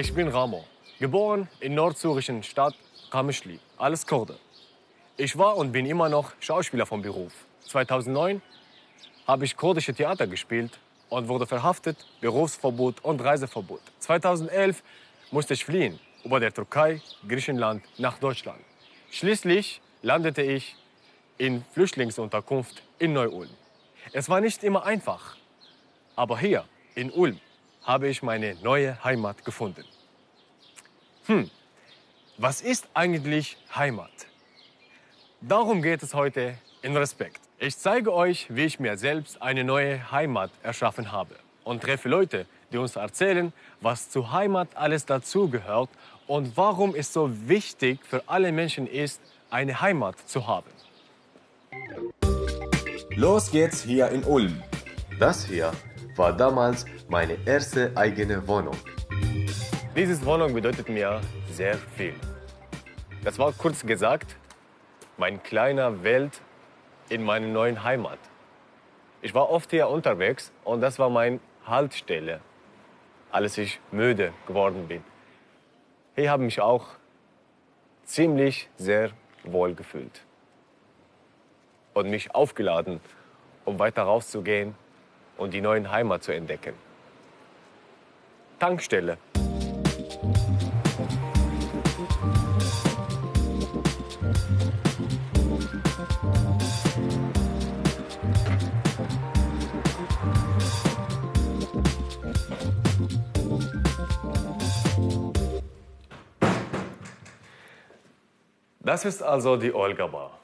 Ich 0.00 0.14
bin 0.14 0.28
Ramo. 0.28 0.64
Geboren 0.98 1.46
in 1.60 1.74
nordsyrischen 1.74 2.42
Stadt 2.42 2.74
Kameschli, 3.10 3.60
alles 3.76 4.06
Kurde. 4.06 4.38
Ich 5.18 5.36
war 5.36 5.58
und 5.58 5.72
bin 5.72 5.84
immer 5.84 6.08
noch 6.08 6.32
Schauspieler 6.40 6.86
vom 6.86 7.02
Beruf. 7.02 7.34
2009 7.68 8.40
habe 9.26 9.44
ich 9.44 9.54
kurdische 9.54 9.92
Theater 9.92 10.26
gespielt 10.26 10.78
und 11.10 11.28
wurde 11.28 11.46
verhaftet, 11.46 11.98
Berufsverbot 12.22 13.04
und 13.04 13.20
Reiseverbot. 13.20 13.82
2011 13.98 14.82
musste 15.32 15.52
ich 15.52 15.66
fliehen 15.66 16.00
über 16.24 16.40
der 16.40 16.54
Türkei, 16.54 17.02
Griechenland 17.28 17.82
nach 17.98 18.16
Deutschland. 18.18 18.60
Schließlich 19.10 19.82
landete 20.00 20.40
ich 20.40 20.76
in 21.36 21.62
Flüchtlingsunterkunft 21.74 22.82
in 22.98 23.12
Neu-Ulm. 23.12 23.50
Es 24.14 24.30
war 24.30 24.40
nicht 24.40 24.64
immer 24.64 24.86
einfach, 24.86 25.36
aber 26.16 26.38
hier 26.38 26.64
in 26.94 27.10
Ulm 27.10 27.38
habe 27.82 28.08
ich 28.08 28.22
meine 28.22 28.54
neue 28.62 29.02
Heimat 29.02 29.44
gefunden. 29.44 29.84
Hm, 31.26 31.50
was 32.38 32.60
ist 32.60 32.88
eigentlich 32.94 33.56
Heimat? 33.74 34.10
Darum 35.40 35.82
geht 35.82 36.02
es 36.02 36.14
heute 36.14 36.54
in 36.82 36.96
Respekt. 36.96 37.40
Ich 37.58 37.76
zeige 37.76 38.12
euch, 38.12 38.46
wie 38.48 38.64
ich 38.64 38.80
mir 38.80 38.96
selbst 38.96 39.40
eine 39.42 39.64
neue 39.64 40.10
Heimat 40.10 40.50
erschaffen 40.62 41.12
habe 41.12 41.34
und 41.64 41.82
treffe 41.82 42.08
Leute, 42.08 42.46
die 42.72 42.78
uns 42.78 42.96
erzählen, 42.96 43.52
was 43.80 44.10
zur 44.10 44.32
Heimat 44.32 44.68
alles 44.74 45.04
dazugehört 45.06 45.90
und 46.26 46.56
warum 46.56 46.94
es 46.94 47.12
so 47.12 47.30
wichtig 47.48 48.00
für 48.04 48.22
alle 48.26 48.52
Menschen 48.52 48.86
ist, 48.86 49.20
eine 49.50 49.80
Heimat 49.80 50.16
zu 50.28 50.46
haben. 50.46 50.70
Los 53.16 53.50
geht's 53.50 53.82
hier 53.82 54.08
in 54.08 54.24
Ulm. 54.24 54.62
Das 55.18 55.44
hier 55.44 55.72
war 56.16 56.32
damals 56.32 56.86
meine 57.10 57.36
erste 57.44 57.90
eigene 57.96 58.46
Wohnung. 58.46 58.76
Diese 59.96 60.24
Wohnung 60.24 60.54
bedeutet 60.54 60.88
mir 60.88 61.20
sehr 61.50 61.76
viel. 61.76 62.14
Das 63.24 63.36
war 63.36 63.52
kurz 63.52 63.84
gesagt 63.84 64.36
mein 65.16 65.42
kleiner 65.42 66.04
Welt 66.04 66.40
in 67.08 67.24
meiner 67.24 67.48
neuen 67.48 67.82
Heimat. 67.82 68.20
Ich 69.22 69.34
war 69.34 69.50
oft 69.50 69.70
hier 69.70 69.88
unterwegs 69.88 70.52
und 70.62 70.82
das 70.82 71.00
war 71.00 71.10
meine 71.10 71.40
Haltestelle, 71.66 72.40
als 73.32 73.58
ich 73.58 73.80
müde 73.90 74.32
geworden 74.46 74.86
bin. 74.86 75.02
Hier 76.14 76.30
habe 76.30 76.44
ich 76.44 76.56
mich 76.56 76.60
auch 76.60 76.86
ziemlich 78.04 78.70
sehr 78.76 79.10
wohl 79.42 79.74
gefühlt 79.74 80.24
und 81.92 82.08
mich 82.08 82.36
aufgeladen, 82.36 83.00
um 83.64 83.80
weiter 83.80 84.02
rauszugehen 84.04 84.76
und 85.36 85.52
die 85.52 85.60
neue 85.60 85.90
Heimat 85.90 86.22
zu 86.22 86.32
entdecken. 86.32 86.74
Tankstelle. 88.60 89.16
Das 108.80 109.04
ist 109.06 109.22
also 109.22 109.56
die 109.56 109.72
Olga 109.72 110.06
Bar. 110.06 110.38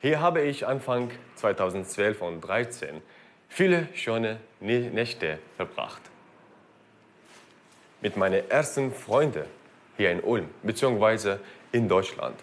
Hier 0.00 0.20
habe 0.20 0.42
ich 0.42 0.66
Anfang 0.66 1.10
2012 1.36 2.20
und 2.20 2.42
2013 2.42 3.00
viele 3.48 3.88
schöne 3.94 4.38
Nächte 4.60 5.38
verbracht. 5.56 6.13
Mit 8.04 8.18
meinen 8.18 8.50
ersten 8.50 8.92
Freunden 8.92 9.46
hier 9.96 10.10
in 10.12 10.20
Ulm 10.20 10.50
bzw. 10.62 11.38
in 11.72 11.88
Deutschland. 11.88 12.36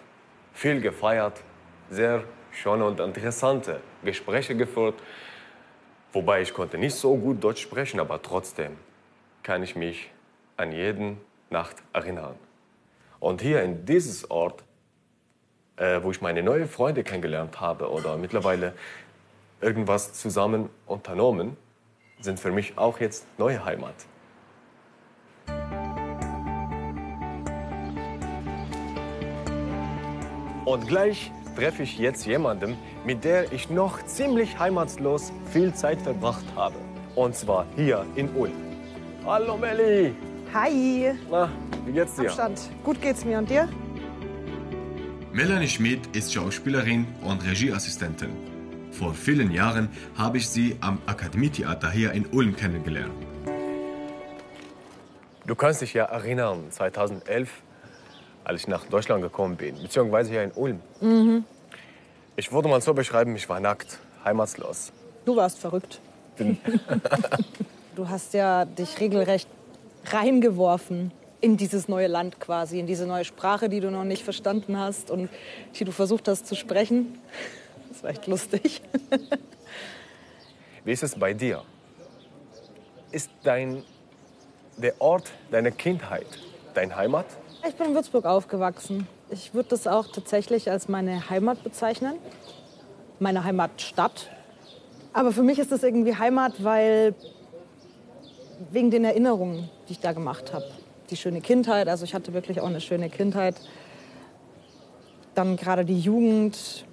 Viel 0.52 0.80
gefeiert, 0.80 1.40
sehr 1.88 2.24
schöne 2.50 2.84
und 2.84 2.98
interessante 2.98 3.80
Gespräche 4.02 4.56
geführt. 4.56 4.96
Wobei 6.12 6.42
ich 6.42 6.52
konnte 6.52 6.78
nicht 6.78 6.96
so 6.96 7.16
gut 7.16 7.44
Deutsch 7.44 7.62
sprechen, 7.62 8.00
aber 8.00 8.20
trotzdem 8.20 8.76
kann 9.44 9.62
ich 9.62 9.76
mich 9.76 10.10
an 10.56 10.72
jeden 10.72 11.20
Nacht 11.48 11.76
erinnern. 11.92 12.34
Und 13.20 13.40
hier 13.40 13.62
in 13.62 13.86
dieses 13.86 14.28
Ort, 14.32 14.64
äh, 15.76 16.02
wo 16.02 16.10
ich 16.10 16.20
meine 16.20 16.42
neuen 16.42 16.68
Freunde 16.68 17.04
kennengelernt 17.04 17.60
habe 17.60 17.88
oder 17.88 18.16
mittlerweile 18.16 18.74
irgendwas 19.60 20.12
zusammen 20.14 20.70
unternommen, 20.86 21.56
sind 22.20 22.40
für 22.40 22.50
mich 22.50 22.76
auch 22.76 22.98
jetzt 22.98 23.28
neue 23.38 23.64
Heimat. 23.64 23.94
Und 30.72 30.88
gleich 30.88 31.30
treffe 31.54 31.82
ich 31.82 31.98
jetzt 31.98 32.24
jemanden, 32.24 32.78
mit 33.04 33.24
der 33.24 33.52
ich 33.52 33.68
noch 33.68 34.02
ziemlich 34.06 34.58
heimatlos 34.58 35.30
viel 35.52 35.74
Zeit 35.74 36.00
verbracht 36.00 36.46
habe. 36.56 36.76
Und 37.14 37.36
zwar 37.36 37.66
hier 37.76 38.06
in 38.14 38.34
Ulm. 38.34 38.54
Hallo 39.22 39.58
Melli! 39.58 40.14
Hi! 40.54 41.12
Na, 41.30 41.50
wie 41.84 41.92
geht's 41.92 42.14
dir? 42.14 42.22
Abstand. 42.22 42.58
Gut 42.84 43.02
geht's 43.02 43.22
mir 43.22 43.36
und 43.36 43.50
dir? 43.50 43.68
Melanie 45.30 45.68
Schmidt 45.68 46.16
ist 46.16 46.32
Schauspielerin 46.32 47.06
und 47.22 47.44
Regieassistentin. 47.44 48.30
Vor 48.92 49.12
vielen 49.12 49.50
Jahren 49.50 49.90
habe 50.16 50.38
ich 50.38 50.48
sie 50.48 50.78
am 50.80 51.02
Akademietheater 51.04 51.90
hier 51.90 52.12
in 52.12 52.24
Ulm 52.28 52.56
kennengelernt. 52.56 53.12
Du 55.46 55.54
kannst 55.54 55.82
dich 55.82 55.92
ja 55.92 56.04
erinnern, 56.04 56.70
2011, 56.70 57.50
als 58.44 58.62
ich 58.62 58.68
nach 58.68 58.84
Deutschland 58.86 59.22
gekommen 59.22 59.56
bin, 59.56 59.80
beziehungsweise 59.80 60.30
hier 60.30 60.42
in 60.42 60.52
Ulm. 60.52 60.80
Mhm. 61.00 61.44
Ich 62.36 62.50
würde 62.52 62.68
mal 62.68 62.80
so 62.80 62.94
beschreiben, 62.94 63.36
ich 63.36 63.48
war 63.48 63.60
nackt, 63.60 63.98
heimatslos. 64.24 64.92
Du 65.24 65.36
warst 65.36 65.58
verrückt. 65.58 66.00
du 67.96 68.08
hast 68.08 68.34
ja 68.34 68.64
dich 68.64 68.98
regelrecht 69.00 69.48
reingeworfen 70.06 71.12
in 71.40 71.56
dieses 71.56 71.88
neue 71.88 72.06
Land 72.06 72.40
quasi, 72.40 72.78
in 72.78 72.86
diese 72.86 73.06
neue 73.06 73.24
Sprache, 73.24 73.68
die 73.68 73.80
du 73.80 73.90
noch 73.90 74.04
nicht 74.04 74.22
verstanden 74.22 74.78
hast 74.78 75.10
und 75.10 75.28
die 75.74 75.84
du 75.84 75.92
versucht 75.92 76.28
hast 76.28 76.46
zu 76.46 76.54
sprechen. 76.54 77.18
Das 77.90 78.02
war 78.02 78.10
echt 78.10 78.26
lustig. 78.26 78.80
Wie 80.84 80.92
ist 80.92 81.02
es 81.02 81.16
bei 81.16 81.34
dir? 81.34 81.62
Ist 83.10 83.30
dein, 83.42 83.84
der 84.76 85.00
Ort 85.00 85.30
deiner 85.50 85.70
Kindheit 85.70 86.26
dein 86.74 86.96
Heimat? 86.96 87.26
Ich 87.68 87.74
bin 87.76 87.88
in 87.88 87.94
Würzburg 87.94 88.24
aufgewachsen. 88.24 89.06
Ich 89.30 89.54
würde 89.54 89.70
das 89.70 89.86
auch 89.86 90.06
tatsächlich 90.08 90.70
als 90.70 90.88
meine 90.88 91.30
Heimat 91.30 91.62
bezeichnen. 91.62 92.14
Meine 93.18 93.44
Heimatstadt. 93.44 94.28
Aber 95.12 95.32
für 95.32 95.42
mich 95.42 95.58
ist 95.58 95.72
das 95.72 95.82
irgendwie 95.82 96.16
Heimat, 96.16 96.64
weil 96.64 97.14
wegen 98.70 98.90
den 98.90 99.04
Erinnerungen, 99.04 99.68
die 99.88 99.92
ich 99.92 100.00
da 100.00 100.12
gemacht 100.12 100.52
habe 100.52 100.66
die 101.12 101.16
schöne 101.16 101.40
Kindheit. 101.40 101.88
Also 101.88 102.04
ich 102.04 102.14
hatte 102.14 102.32
wirklich 102.32 102.60
auch 102.60 102.66
eine 102.66 102.80
schöne 102.80 103.08
Kindheit. 103.08 103.54
Dann 105.34 105.56
gerade 105.56 105.84
die 105.84 106.00
Jugend. 106.00 106.84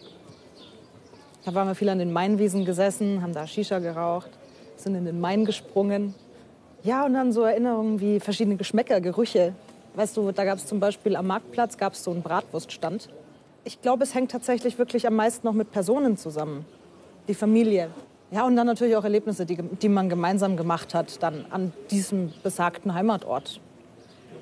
Da 1.45 1.55
waren 1.55 1.67
wir 1.67 1.75
viel 1.75 1.89
an 1.89 1.99
den 1.99 2.13
Mainwiesen 2.13 2.65
gesessen, 2.65 3.23
haben 3.23 3.33
da 3.33 3.47
Shisha 3.47 3.79
geraucht, 3.79 4.29
sind 4.75 4.93
in 4.93 5.05
den 5.05 5.19
Main 5.19 5.45
gesprungen. 5.45 6.13
Ja, 6.83 7.05
und 7.05 7.13
dann 7.13 7.31
so 7.31 7.43
Erinnerungen 7.43 7.99
wie 7.99 8.19
verschiedene 8.19 8.57
Geschmäcker, 8.57 9.01
Gerüche. 9.01 9.53
Weißt 9.99 10.15
du, 10.15 10.31
da 10.31 10.45
gab 10.45 10.57
es 10.57 10.65
zum 10.65 10.79
Beispiel 10.79 11.17
am 11.17 11.27
Marktplatz 11.27 11.77
gab 11.77 11.93
so 11.93 12.11
einen 12.11 12.21
Bratwurststand. 12.21 13.09
Ich 13.65 13.81
glaube, 13.81 14.03
es 14.05 14.15
hängt 14.15 14.31
tatsächlich 14.31 14.77
wirklich 14.77 15.05
am 15.05 15.17
meisten 15.17 15.45
noch 15.45 15.53
mit 15.53 15.73
Personen 15.73 16.15
zusammen. 16.15 16.65
Die 17.27 17.33
Familie. 17.33 17.89
Ja, 18.31 18.45
und 18.45 18.55
dann 18.55 18.65
natürlich 18.65 18.95
auch 18.95 19.03
Erlebnisse, 19.03 19.45
die, 19.45 19.57
die 19.57 19.89
man 19.89 20.07
gemeinsam 20.07 20.55
gemacht 20.55 20.93
hat, 20.93 21.21
dann 21.21 21.45
an 21.49 21.73
diesem 21.91 22.31
besagten 22.43 22.93
Heimatort 22.93 23.59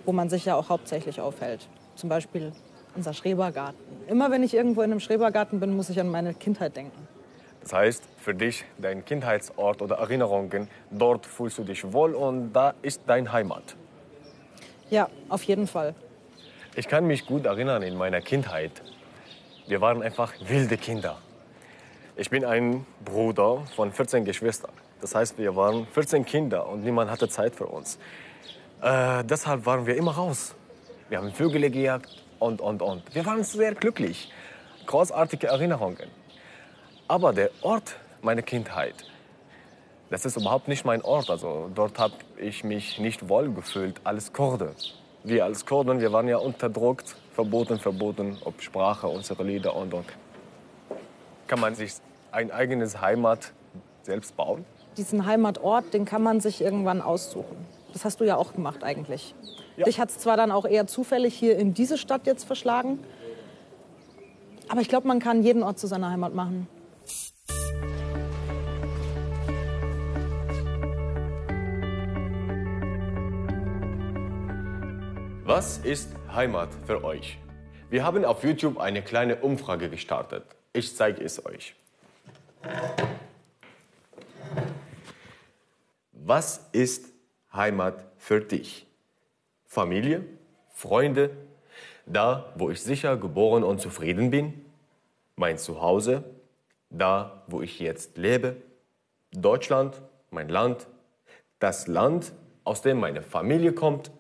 wo 0.06 0.14
man 0.14 0.30
sich 0.30 0.46
ja 0.46 0.56
auch 0.56 0.70
hauptsächlich 0.70 1.20
aufhält. 1.20 1.68
Zum 1.96 2.08
Beispiel 2.08 2.54
unser 2.96 3.14
Schrebergarten. 3.14 3.78
Immer 4.08 4.32
wenn 4.32 4.42
ich 4.42 4.54
irgendwo 4.54 4.82
in 4.82 4.92
einem 4.92 5.02
Schrebergarten 5.02 5.60
bin, 5.60 5.76
muss 5.76 5.90
ich 5.90 6.00
an 6.00 6.08
meine 6.08 6.34
Kindheit 6.34 6.78
denken. 6.78 7.08
Das 7.62 7.74
heißt, 7.74 8.04
für 8.18 8.34
dich, 8.34 8.64
dein 8.78 9.04
Kindheitsort 9.04 9.82
oder 9.82 9.98
Erinnerungen, 9.98 10.70
dort 10.92 11.26
fühlst 11.26 11.58
du 11.58 11.66
dich 11.66 11.92
wohl 11.92 12.14
und 12.14 12.54
da 12.54 12.74
ist 12.82 13.02
dein 13.08 13.34
Heimat. 13.34 13.76
Ja, 14.90 15.10
auf 15.28 15.44
jeden 15.44 15.68
Fall. 15.68 15.94
Ich 16.76 16.88
kann 16.88 17.06
mich 17.06 17.26
gut 17.26 17.46
erinnern 17.46 17.82
in 17.82 17.98
meiner 17.98 18.22
Kindheit. 18.22 18.72
Wir 19.68 19.82
waren 19.82 20.02
einfach 20.02 20.34
wilde 20.40 20.78
Kinder. 20.78 21.18
Ich 22.16 22.30
bin 22.30 22.46
ein 22.46 22.86
Bruder 23.04 23.66
von 23.76 23.92
14 23.92 24.24
Geschwistern. 24.24 24.72
Das 25.02 25.14
heißt, 25.14 25.38
wir 25.38 25.56
waren 25.56 25.86
14 25.88 26.26
Kinder 26.26 26.68
und 26.68 26.84
niemand 26.84 27.12
hatte 27.12 27.28
Zeit 27.28 27.56
für 27.56 27.68
uns. 27.68 28.00
Äh, 28.82 29.24
deshalb 29.26 29.66
waren 29.66 29.86
wir 29.86 29.98
immer 29.98 30.12
raus. 30.12 30.56
Wir 31.10 31.18
haben 31.18 31.32
Vögel 31.32 31.70
gejagt 31.70 32.24
und, 32.40 32.62
und, 32.62 32.82
und. 32.82 33.04
Wir 33.14 33.26
waren 33.26 33.44
sehr 33.44 33.76
glücklich. 33.76 34.32
Großartige 34.86 35.48
Erinnerungen. 35.48 36.10
Aber 37.08 37.34
der 37.34 37.52
Ort 37.62 37.98
meiner 38.22 38.42
Kindheit 38.42 38.96
Das 40.10 40.26
ist 40.26 40.38
überhaupt 40.38 40.68
nicht 40.68 40.86
mein 40.86 41.02
Ort. 41.02 41.30
Also 41.30 41.70
dort 41.74 42.00
habe 42.00 42.14
ich 42.38 42.64
mich 42.64 43.00
nicht 43.00 43.28
wohl 43.28 43.52
gefühlt 43.52 44.00
als 44.04 44.32
Kurde. 44.32 44.74
Wir 45.24 45.44
als 45.44 45.66
Kurden, 45.66 46.00
wir 46.00 46.14
waren 46.14 46.28
ja 46.28 46.38
unterdrückt, 46.38 47.16
verboten, 47.34 47.80
verboten, 47.80 48.38
ob 48.46 48.62
Sprache, 48.62 49.08
unsere 49.08 49.44
Lieder 49.44 49.76
und 49.76 49.94
und. 49.94 50.06
Kann 51.48 51.60
man 51.60 51.76
sich 51.76 51.94
ein 52.32 52.52
eigenes 52.52 53.02
Heimat 53.02 53.52
selbst 54.04 54.38
bauen? 54.38 54.64
Diesen 54.96 55.26
Heimatort, 55.26 55.94
den 55.94 56.06
kann 56.06 56.24
man 56.24 56.40
sich 56.40 56.62
irgendwann 56.62 57.02
aussuchen. 57.02 57.58
Das 57.92 58.06
hast 58.06 58.22
du 58.22 58.24
ja 58.24 58.38
auch 58.38 58.54
gemacht 58.54 58.84
eigentlich. 58.84 59.36
Ja. 59.76 59.86
Dich 59.86 60.00
hat 60.00 60.10
es 60.10 60.20
zwar 60.20 60.38
dann 60.38 60.52
auch 60.52 60.66
eher 60.66 60.88
zufällig 60.88 61.36
hier 61.36 61.58
in 61.58 61.74
diese 61.74 61.98
Stadt 61.98 62.26
jetzt 62.26 62.46
verschlagen, 62.46 63.00
aber 64.70 64.82
ich 64.82 64.90
glaube, 64.90 65.08
man 65.08 65.20
kann 65.20 65.44
jeden 65.44 65.64
Ort 65.64 65.80
zu 65.80 65.88
seiner 65.88 66.10
Heimat 66.10 66.34
machen. 66.34 66.68
Was 75.48 75.78
ist 75.78 76.10
Heimat 76.36 76.68
für 76.86 77.06
euch? 77.06 77.38
Wir 77.90 78.04
haben 78.04 78.26
auf 78.26 78.44
YouTube 78.44 78.80
eine 78.80 79.02
kleine 79.02 79.38
Umfrage 79.38 79.90
gestartet. 79.90 80.44
Ich 80.74 80.94
zeige 80.94 81.24
es 81.24 81.46
euch. 81.46 81.74
Was 86.12 86.68
ist 86.74 87.14
Heimat 87.54 88.04
für 88.18 88.42
dich? 88.42 88.88
Familie? 89.68 90.26
Freunde? 90.70 91.30
Da, 92.06 92.52
wo 92.58 92.70
ich 92.70 92.82
sicher 92.82 93.16
geboren 93.16 93.64
und 93.64 93.80
zufrieden 93.80 94.32
bin? 94.32 94.66
Mein 95.38 95.58
Zuhause? 95.58 96.26
Da, 96.90 97.46
wo 97.48 97.62
ich 97.62 97.80
jetzt 97.80 98.18
lebe? 98.18 98.58
Deutschland? 99.32 100.02
Mein 100.30 100.50
Land? 100.50 100.88
Das 101.60 101.88
Land, 101.88 102.34
aus 102.66 102.82
dem 102.82 103.00
meine 103.00 103.22
Familie 103.22 103.72
kommt? 103.72 104.12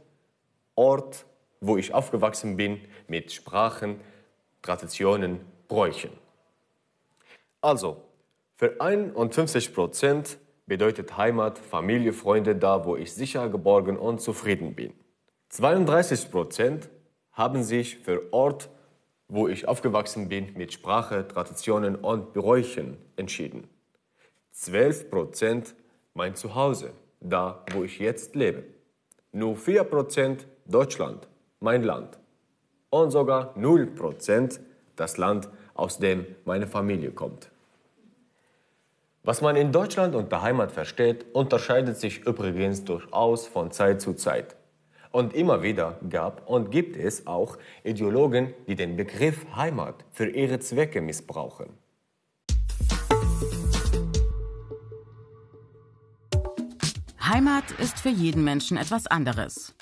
Ort, 0.78 1.26
wo 1.60 1.76
ich 1.76 1.94
aufgewachsen 1.94 2.56
bin 2.56 2.80
mit 3.08 3.32
Sprachen, 3.32 4.00
Traditionen, 4.62 5.40
Bräuchen. 5.68 6.12
Also, 7.62 8.04
für 8.56 8.80
51 8.80 9.74
Prozent 9.74 10.38
bedeutet 10.68 11.18
Heimat 11.18 11.58
Familie, 11.58 12.14
Freunde 12.14 12.56
da, 12.56 12.86
wo 12.86 12.96
ich 12.96 13.12
sicher 13.12 13.50
geborgen 13.50 13.98
und 13.98 14.22
zufrieden 14.22 14.76
bin. 14.76 14.94
32 15.50 16.30
Prozent 16.30 16.90
haben 17.32 17.64
sich 17.64 17.98
für 17.98 18.32
Ort, 18.32 18.70
wo 19.28 19.48
ich 19.48 19.68
aufgewachsen 19.68 20.30
bin, 20.30 20.54
mit 20.54 20.74
Sprache, 20.74 21.28
Traditionen 21.28 21.96
und 21.96 22.34
Bräuchen 22.34 22.98
entschieden. 23.16 23.68
12 24.52 25.10
Prozent 25.10 25.76
mein 26.14 26.36
Zuhause, 26.36 26.94
da, 27.20 27.66
wo 27.72 27.84
ich 27.84 27.98
jetzt 27.98 28.36
lebe. 28.36 28.64
Nur 29.32 29.56
4 29.56 29.84
Prozent 29.84 30.48
Deutschland, 30.69 31.30
mein 31.62 31.81
Land. 31.81 32.19
Und 32.90 33.12
sogar 33.12 33.54
0 33.56 33.88
Prozent 33.88 34.60
das 34.98 35.18
Land, 35.18 35.48
aus 35.75 35.98
dem 35.98 36.25
meine 36.44 36.68
Familie 36.68 37.12
kommt. 37.12 37.50
Was 39.24 39.42
man 39.42 39.56
in 39.56 39.72
Deutschland 39.72 40.14
unter 40.14 40.42
Heimat 40.42 40.74
versteht, 40.74 41.25
unterscheidet 41.34 41.98
sich 41.98 42.25
übrigens 42.25 42.84
durchaus 42.84 43.48
von 43.48 43.72
Zeit 43.72 44.02
zu 44.02 44.14
Zeit. 44.14 44.58
Und 45.12 45.34
immer 45.34 45.64
wieder 45.64 46.00
gab 46.10 46.50
und 46.50 46.69
gibt 46.69 46.98
es 46.98 47.28
auch 47.28 47.58
Ideologen, 47.84 48.54
die 48.68 48.75
den 48.75 48.98
Begriff 48.98 49.46
Heimat 49.56 50.04
für 50.12 50.28
ihre 50.28 50.60
Zwecke 50.60 51.00
missbrauchen. 51.00 51.69
Heimat 57.22 57.72
ist 57.80 58.00
für 58.00 58.10
jeden 58.10 58.44
Menschen 58.44 58.78
etwas 58.78 59.08
anderes. 59.08 59.74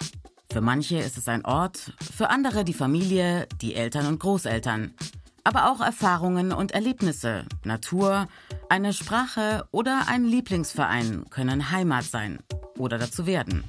Für 0.55 0.61
manche 0.61 0.99
ist 0.99 1.17
es 1.17 1.27
ein 1.27 1.43
Ort, 1.43 1.91
für 2.15 2.29
andere 2.29 2.63
die 2.63 2.73
Familie, 2.73 3.45
die 3.59 3.75
Eltern 3.75 4.07
und 4.07 4.21
Großeltern. 4.21 4.93
Aber 5.43 5.69
auch 5.69 5.81
Erfahrungen 5.81 6.53
und 6.53 6.71
Erlebnisse, 6.71 7.43
Natur, 7.65 8.29
eine 8.69 8.93
Sprache 8.93 9.67
oder 9.71 10.07
ein 10.07 10.23
Lieblingsverein 10.23 11.25
können 11.29 11.71
Heimat 11.71 12.05
sein 12.05 12.39
oder 12.77 12.97
dazu 12.97 13.25
werden. 13.25 13.65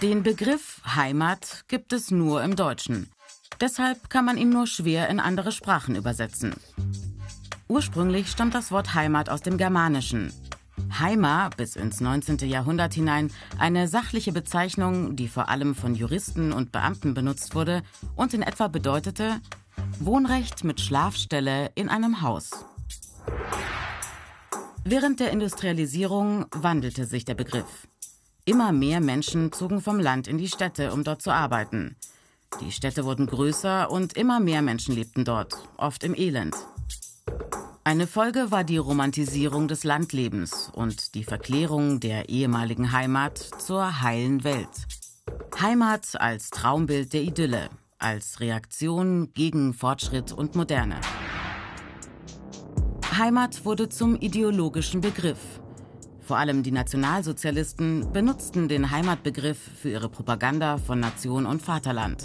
Den 0.00 0.22
Begriff 0.22 0.80
Heimat 0.86 1.64
gibt 1.68 1.92
es 1.92 2.10
nur 2.10 2.42
im 2.42 2.56
Deutschen. 2.56 3.10
Deshalb 3.60 4.08
kann 4.08 4.24
man 4.24 4.38
ihn 4.38 4.48
nur 4.48 4.66
schwer 4.66 5.10
in 5.10 5.20
andere 5.20 5.52
Sprachen 5.52 5.94
übersetzen. 5.94 6.54
Ursprünglich 7.68 8.30
stammt 8.30 8.54
das 8.54 8.70
Wort 8.70 8.94
Heimat 8.94 9.28
aus 9.28 9.42
dem 9.42 9.58
Germanischen. 9.58 10.32
Heima 10.98 11.50
bis 11.56 11.76
ins 11.76 12.00
19. 12.00 12.38
Jahrhundert 12.48 12.94
hinein 12.94 13.30
eine 13.58 13.88
sachliche 13.88 14.32
Bezeichnung, 14.32 15.16
die 15.16 15.28
vor 15.28 15.48
allem 15.48 15.74
von 15.74 15.94
Juristen 15.94 16.52
und 16.52 16.72
Beamten 16.72 17.14
benutzt 17.14 17.54
wurde 17.54 17.82
und 18.16 18.34
in 18.34 18.42
etwa 18.42 18.68
bedeutete 18.68 19.40
Wohnrecht 19.98 20.64
mit 20.64 20.80
Schlafstelle 20.80 21.70
in 21.74 21.88
einem 21.88 22.22
Haus. 22.22 22.50
Während 24.84 25.20
der 25.20 25.30
Industrialisierung 25.30 26.46
wandelte 26.50 27.06
sich 27.06 27.24
der 27.24 27.34
Begriff. 27.34 27.86
Immer 28.44 28.72
mehr 28.72 29.00
Menschen 29.00 29.52
zogen 29.52 29.80
vom 29.80 30.00
Land 30.00 30.26
in 30.26 30.38
die 30.38 30.48
Städte, 30.48 30.92
um 30.92 31.04
dort 31.04 31.22
zu 31.22 31.30
arbeiten. 31.30 31.96
Die 32.60 32.72
Städte 32.72 33.04
wurden 33.04 33.26
größer 33.26 33.90
und 33.90 34.14
immer 34.14 34.40
mehr 34.40 34.62
Menschen 34.62 34.94
lebten 34.94 35.24
dort, 35.24 35.54
oft 35.76 36.02
im 36.02 36.14
Elend. 36.14 36.56
Eine 37.84 38.06
Folge 38.06 38.52
war 38.52 38.62
die 38.62 38.76
Romantisierung 38.76 39.66
des 39.66 39.82
Landlebens 39.82 40.70
und 40.72 41.16
die 41.16 41.24
Verklärung 41.24 41.98
der 41.98 42.28
ehemaligen 42.28 42.92
Heimat 42.92 43.38
zur 43.38 44.02
heilen 44.02 44.44
Welt. 44.44 44.86
Heimat 45.60 46.20
als 46.20 46.50
Traumbild 46.50 47.12
der 47.12 47.22
Idylle, 47.22 47.70
als 47.98 48.38
Reaktion 48.38 49.32
gegen 49.34 49.74
Fortschritt 49.74 50.30
und 50.30 50.54
Moderne. 50.54 51.00
Heimat 53.18 53.64
wurde 53.64 53.88
zum 53.88 54.14
ideologischen 54.14 55.00
Begriff. 55.00 55.40
Vor 56.20 56.36
allem 56.36 56.62
die 56.62 56.70
Nationalsozialisten 56.70 58.12
benutzten 58.12 58.68
den 58.68 58.92
Heimatbegriff 58.92 59.58
für 59.58 59.90
ihre 59.90 60.08
Propaganda 60.08 60.78
von 60.78 61.00
Nation 61.00 61.46
und 61.46 61.62
Vaterland. 61.62 62.24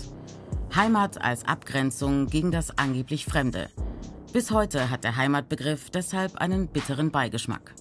Heimat 0.76 1.20
als 1.20 1.44
Abgrenzung 1.46 2.28
gegen 2.28 2.52
das 2.52 2.78
angeblich 2.78 3.26
Fremde. 3.26 3.72
Bis 4.34 4.52
heute 4.52 4.90
hat 4.90 5.04
der 5.04 5.16
Heimatbegriff 5.16 5.90
deshalb 5.90 6.36
einen 6.36 6.68
bitteren 6.68 7.12
Beigeschmack. 7.12 7.74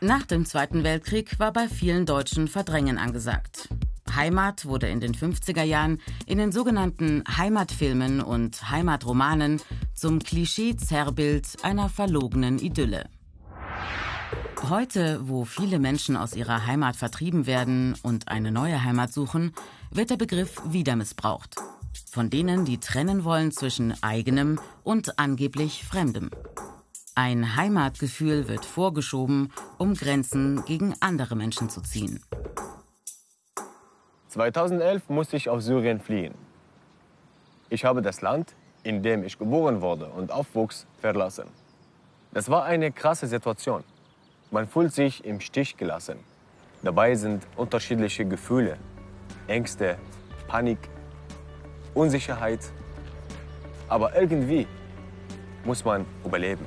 Nach 0.00 0.24
dem 0.24 0.44
Zweiten 0.44 0.84
Weltkrieg 0.84 1.38
war 1.38 1.52
bei 1.52 1.68
vielen 1.68 2.06
Deutschen 2.06 2.48
Verdrängen 2.48 2.98
angesagt. 2.98 3.68
Heimat 4.14 4.66
wurde 4.66 4.88
in 4.88 5.00
den 5.00 5.14
50er 5.14 5.62
Jahren 5.62 6.00
in 6.26 6.38
den 6.38 6.52
sogenannten 6.52 7.22
Heimatfilmen 7.36 8.20
und 8.20 8.70
Heimatromanen 8.70 9.60
zum 9.94 10.18
Klischee-Zerrbild 10.18 11.64
einer 11.64 11.88
verlogenen 11.88 12.58
Idylle. 12.58 13.08
Heute, 14.68 15.20
wo 15.28 15.44
viele 15.44 15.78
Menschen 15.78 16.16
aus 16.16 16.34
ihrer 16.34 16.66
Heimat 16.66 16.96
vertrieben 16.96 17.46
werden 17.46 17.94
und 18.02 18.28
eine 18.28 18.50
neue 18.50 18.82
Heimat 18.82 19.12
suchen, 19.12 19.52
wird 19.90 20.10
der 20.10 20.16
Begriff 20.16 20.60
wieder 20.66 20.96
missbraucht. 20.96 21.56
Von 22.10 22.30
denen, 22.30 22.64
die 22.64 22.78
trennen 22.78 23.24
wollen 23.24 23.52
zwischen 23.52 23.94
eigenem 24.02 24.60
und 24.82 25.18
angeblich 25.18 25.84
Fremdem. 25.84 26.30
Ein 27.14 27.56
Heimatgefühl 27.56 28.46
wird 28.48 28.64
vorgeschoben, 28.64 29.52
um 29.78 29.94
Grenzen 29.94 30.64
gegen 30.66 30.94
andere 31.00 31.34
Menschen 31.34 31.70
zu 31.70 31.80
ziehen. 31.80 32.22
2011 34.28 35.08
musste 35.08 35.36
ich 35.36 35.48
aus 35.48 35.64
Syrien 35.64 36.00
fliehen. 36.00 36.34
Ich 37.70 37.84
habe 37.84 38.02
das 38.02 38.20
Land, 38.20 38.54
in 38.82 39.02
dem 39.02 39.24
ich 39.24 39.38
geboren 39.38 39.80
wurde 39.80 40.06
und 40.06 40.30
aufwuchs, 40.30 40.86
verlassen. 41.00 41.46
Das 42.32 42.50
war 42.50 42.64
eine 42.64 42.92
krasse 42.92 43.26
Situation. 43.26 43.82
Man 44.50 44.68
fühlt 44.68 44.92
sich 44.92 45.24
im 45.24 45.40
Stich 45.40 45.76
gelassen. 45.76 46.18
Dabei 46.82 47.14
sind 47.14 47.46
unterschiedliche 47.56 48.26
Gefühle, 48.26 48.76
Ängste, 49.46 49.96
Panik, 50.46 50.78
Unsicherheit. 51.96 52.60
Aber 53.88 54.14
irgendwie 54.14 54.66
muss 55.64 55.84
man 55.84 56.04
überleben 56.24 56.66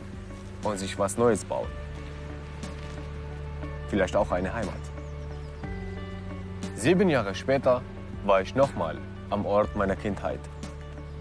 und 0.64 0.78
sich 0.78 0.98
was 0.98 1.18
Neues 1.18 1.46
bauen. 1.46 1.68
Vielleicht 3.90 4.16
auch 4.16 4.32
eine 4.32 4.54
Heimat. 4.54 4.74
Sieben 6.76 7.10
Jahre 7.10 7.36
später 7.36 7.82
war 8.26 8.42
ich 8.42 8.56
nochmal 8.56 8.98
am 9.30 9.46
Ort 9.46 9.76
meiner 9.76 9.96
Kindheit. 9.96 10.40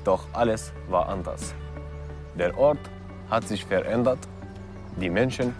Doch 0.04 0.26
alles 0.32 0.72
war 0.88 1.08
anders. 1.08 1.54
Der 2.38 2.56
Ort 2.56 2.78
hat 3.28 3.46
sich 3.46 3.64
verändert, 3.64 4.20
die 4.96 5.10
Menschen, 5.10 5.54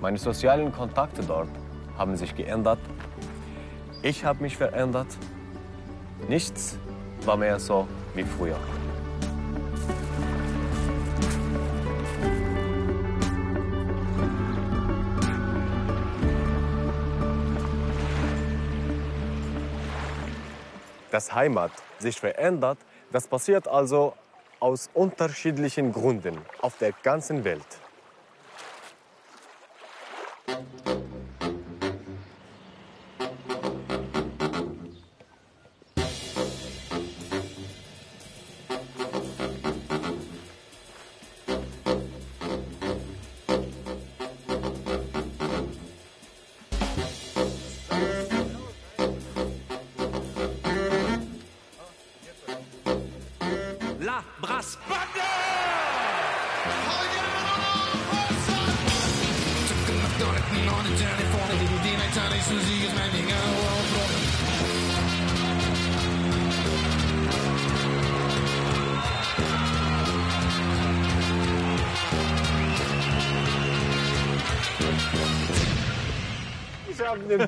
meine 0.00 0.18
sozialen 0.18 0.72
Kontakte 0.72 1.22
dort 1.22 1.48
haben 1.96 2.16
sich 2.16 2.36
geändert. 2.36 2.78
Ich 4.02 4.24
habe 4.24 4.42
mich 4.42 4.56
verändert. 4.56 5.08
Nichts 6.28 6.78
war 7.26 7.36
mehr 7.36 7.58
so 7.58 7.86
wie 8.14 8.24
früher. 8.24 8.58
Dass 21.10 21.34
Heimat 21.34 21.72
sich 21.98 22.20
verändert, 22.20 22.78
das 23.10 23.26
passiert 23.26 23.66
also 23.66 24.14
aus 24.60 24.90
unterschiedlichen 24.92 25.92
Gründen 25.92 26.36
auf 26.60 26.76
der 26.78 26.92
ganzen 27.02 27.44
Welt. 27.44 27.87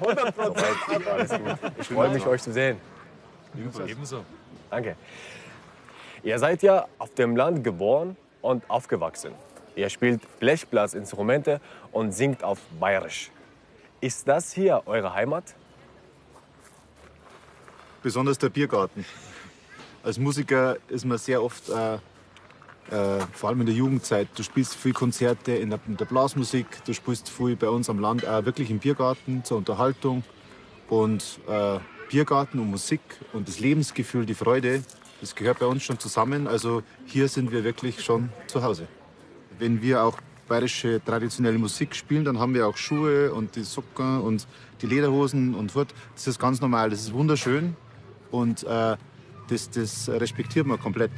100 0.00 0.38
Alles 1.09 1.30
gut. 1.30 1.73
Ich 1.78 1.88
freue 1.88 2.11
mich, 2.11 2.26
euch 2.26 2.42
zu 2.42 2.52
sehen. 2.52 2.78
Ebenso. 3.87 4.25
Danke. 4.71 4.97
Ihr 6.23 6.38
seid 6.38 6.62
ja 6.62 6.87
auf 6.99 7.14
dem 7.14 7.37
Land 7.37 7.64
geboren 7.64 8.16
und 8.42 8.69
aufgewachsen. 8.69 9.33
Ihr 9.75 9.88
spielt 9.88 10.21
Blechblasinstrumente 10.38 11.61
und 11.92 12.12
singt 12.12 12.45
auf 12.45 12.59
Bayerisch. 12.78 13.30
Ist 14.00 14.28
das 14.28 14.52
hier 14.52 14.83
eure 14.87 15.14
Heimat? 15.14 15.54
besonders 18.02 18.38
der 18.38 18.49
Biergarten. 18.49 19.04
Als 20.02 20.19
Musiker 20.19 20.76
ist 20.88 21.04
man 21.04 21.19
sehr 21.19 21.42
oft, 21.42 21.69
äh, 21.69 21.99
äh, 22.90 23.20
vor 23.32 23.50
allem 23.50 23.60
in 23.60 23.66
der 23.66 23.75
Jugendzeit, 23.75 24.28
du 24.34 24.42
spielst 24.42 24.75
viel 24.75 24.92
Konzerte 24.92 25.52
in 25.52 25.70
der, 25.70 25.80
in 25.87 25.96
der 25.96 26.06
Blasmusik, 26.06 26.66
du 26.84 26.92
spielst 26.92 27.28
viel 27.28 27.56
bei 27.56 27.68
uns 27.68 27.88
am 27.88 28.00
Land, 28.00 28.26
auch 28.26 28.44
wirklich 28.44 28.70
im 28.70 28.78
Biergarten 28.78 29.44
zur 29.44 29.58
Unterhaltung. 29.58 30.25
Und 30.88 31.38
äh, 31.49 31.78
Biergarten 32.10 32.58
und 32.58 32.68
Musik 32.70 33.00
und 33.32 33.46
das 33.46 33.60
Lebensgefühl, 33.60 34.26
die 34.26 34.34
Freude, 34.34 34.82
das 35.20 35.37
gehört 35.37 35.60
bei 35.60 35.66
uns 35.66 35.84
schon 35.84 35.99
zusammen. 35.99 36.49
Also 36.49 36.82
hier 37.06 37.28
sind 37.28 37.52
wir 37.52 37.62
wirklich 37.62 38.02
schon 38.02 38.30
zu 38.49 38.62
Hause. 38.64 38.88
Wenn 39.58 39.80
wir 39.82 40.02
auch 40.02 40.18
bayerische 40.49 41.00
traditionelle 41.04 41.58
Musik 41.58 41.94
spielen, 41.94 42.25
dann 42.25 42.40
haben 42.40 42.54
wir 42.54 42.66
auch 42.66 42.76
Schuhe 42.76 43.32
und 43.32 43.54
die 43.54 43.62
Socken 43.62 44.20
und 44.20 44.49
die 44.82 44.87
Lederhosen 44.87 45.54
und 45.54 45.70
fort. 45.70 45.94
Das 46.14 46.26
ist 46.26 46.40
ganz 46.40 46.60
normal, 46.60 46.90
das 46.90 47.02
ist 47.02 47.12
wunderschön 47.12 47.76
und 48.32 48.64
äh, 48.64 48.96
das, 49.49 49.70
das 49.70 50.08
respektiert 50.08 50.66
man 50.66 50.80
komplett. 50.80 51.12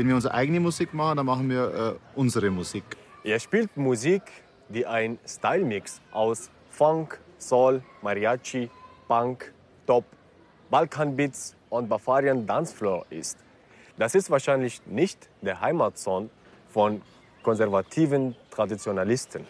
Wenn 0.00 0.08
wir 0.08 0.14
unsere 0.14 0.32
eigene 0.32 0.60
Musik 0.60 0.94
machen, 0.94 1.18
dann 1.18 1.26
machen 1.26 1.50
wir 1.50 1.74
äh, 1.74 2.18
unsere 2.18 2.50
Musik. 2.50 2.84
Ihr 3.22 3.38
spielt 3.38 3.76
Musik, 3.76 4.22
die 4.70 4.86
ein 4.86 5.18
Style-Mix 5.28 6.00
aus 6.10 6.48
Funk, 6.70 7.20
Soul, 7.38 7.82
Mariachi, 8.00 8.70
Punk, 9.06 9.52
Top, 9.86 10.06
Balkanbeats 10.70 11.54
und 11.68 11.90
Bavarian 11.90 12.46
Dancefloor 12.46 13.04
ist. 13.10 13.36
Das 13.98 14.14
ist 14.14 14.30
wahrscheinlich 14.30 14.80
nicht 14.86 15.28
der 15.42 15.60
Heimatsound 15.60 16.30
von 16.70 17.02
konservativen 17.42 18.34
Traditionalisten. 18.50 19.46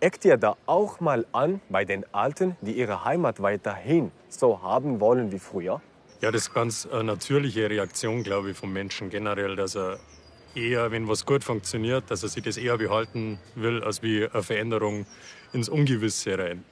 Eckt 0.00 0.24
ihr 0.24 0.36
da 0.36 0.56
auch 0.66 0.98
mal 0.98 1.26
an 1.30 1.60
bei 1.68 1.84
den 1.84 2.04
Alten, 2.12 2.56
die 2.60 2.72
ihre 2.72 3.04
Heimat 3.04 3.40
weiterhin 3.40 4.10
so 4.28 4.62
haben 4.62 4.98
wollen 4.98 5.30
wie 5.30 5.38
früher? 5.38 5.80
Ja, 6.20 6.30
das 6.30 6.42
ist 6.48 6.54
ganz 6.54 6.86
eine 6.86 7.04
natürliche 7.04 7.70
Reaktion, 7.70 8.22
glaube 8.22 8.50
ich, 8.50 8.56
vom 8.56 8.74
Menschen 8.74 9.08
generell, 9.08 9.56
dass 9.56 9.74
er 9.74 9.98
eher, 10.54 10.90
wenn 10.90 11.08
was 11.08 11.24
gut 11.24 11.42
funktioniert, 11.44 12.10
dass 12.10 12.22
er 12.22 12.28
sich 12.28 12.42
das 12.42 12.58
eher 12.58 12.76
behalten 12.76 13.38
will, 13.54 13.82
als 13.82 14.02
wie 14.02 14.28
eine 14.28 14.42
Veränderung 14.42 15.06
ins 15.54 15.70
Ungewisse 15.70 16.38
rein. 16.38 16.62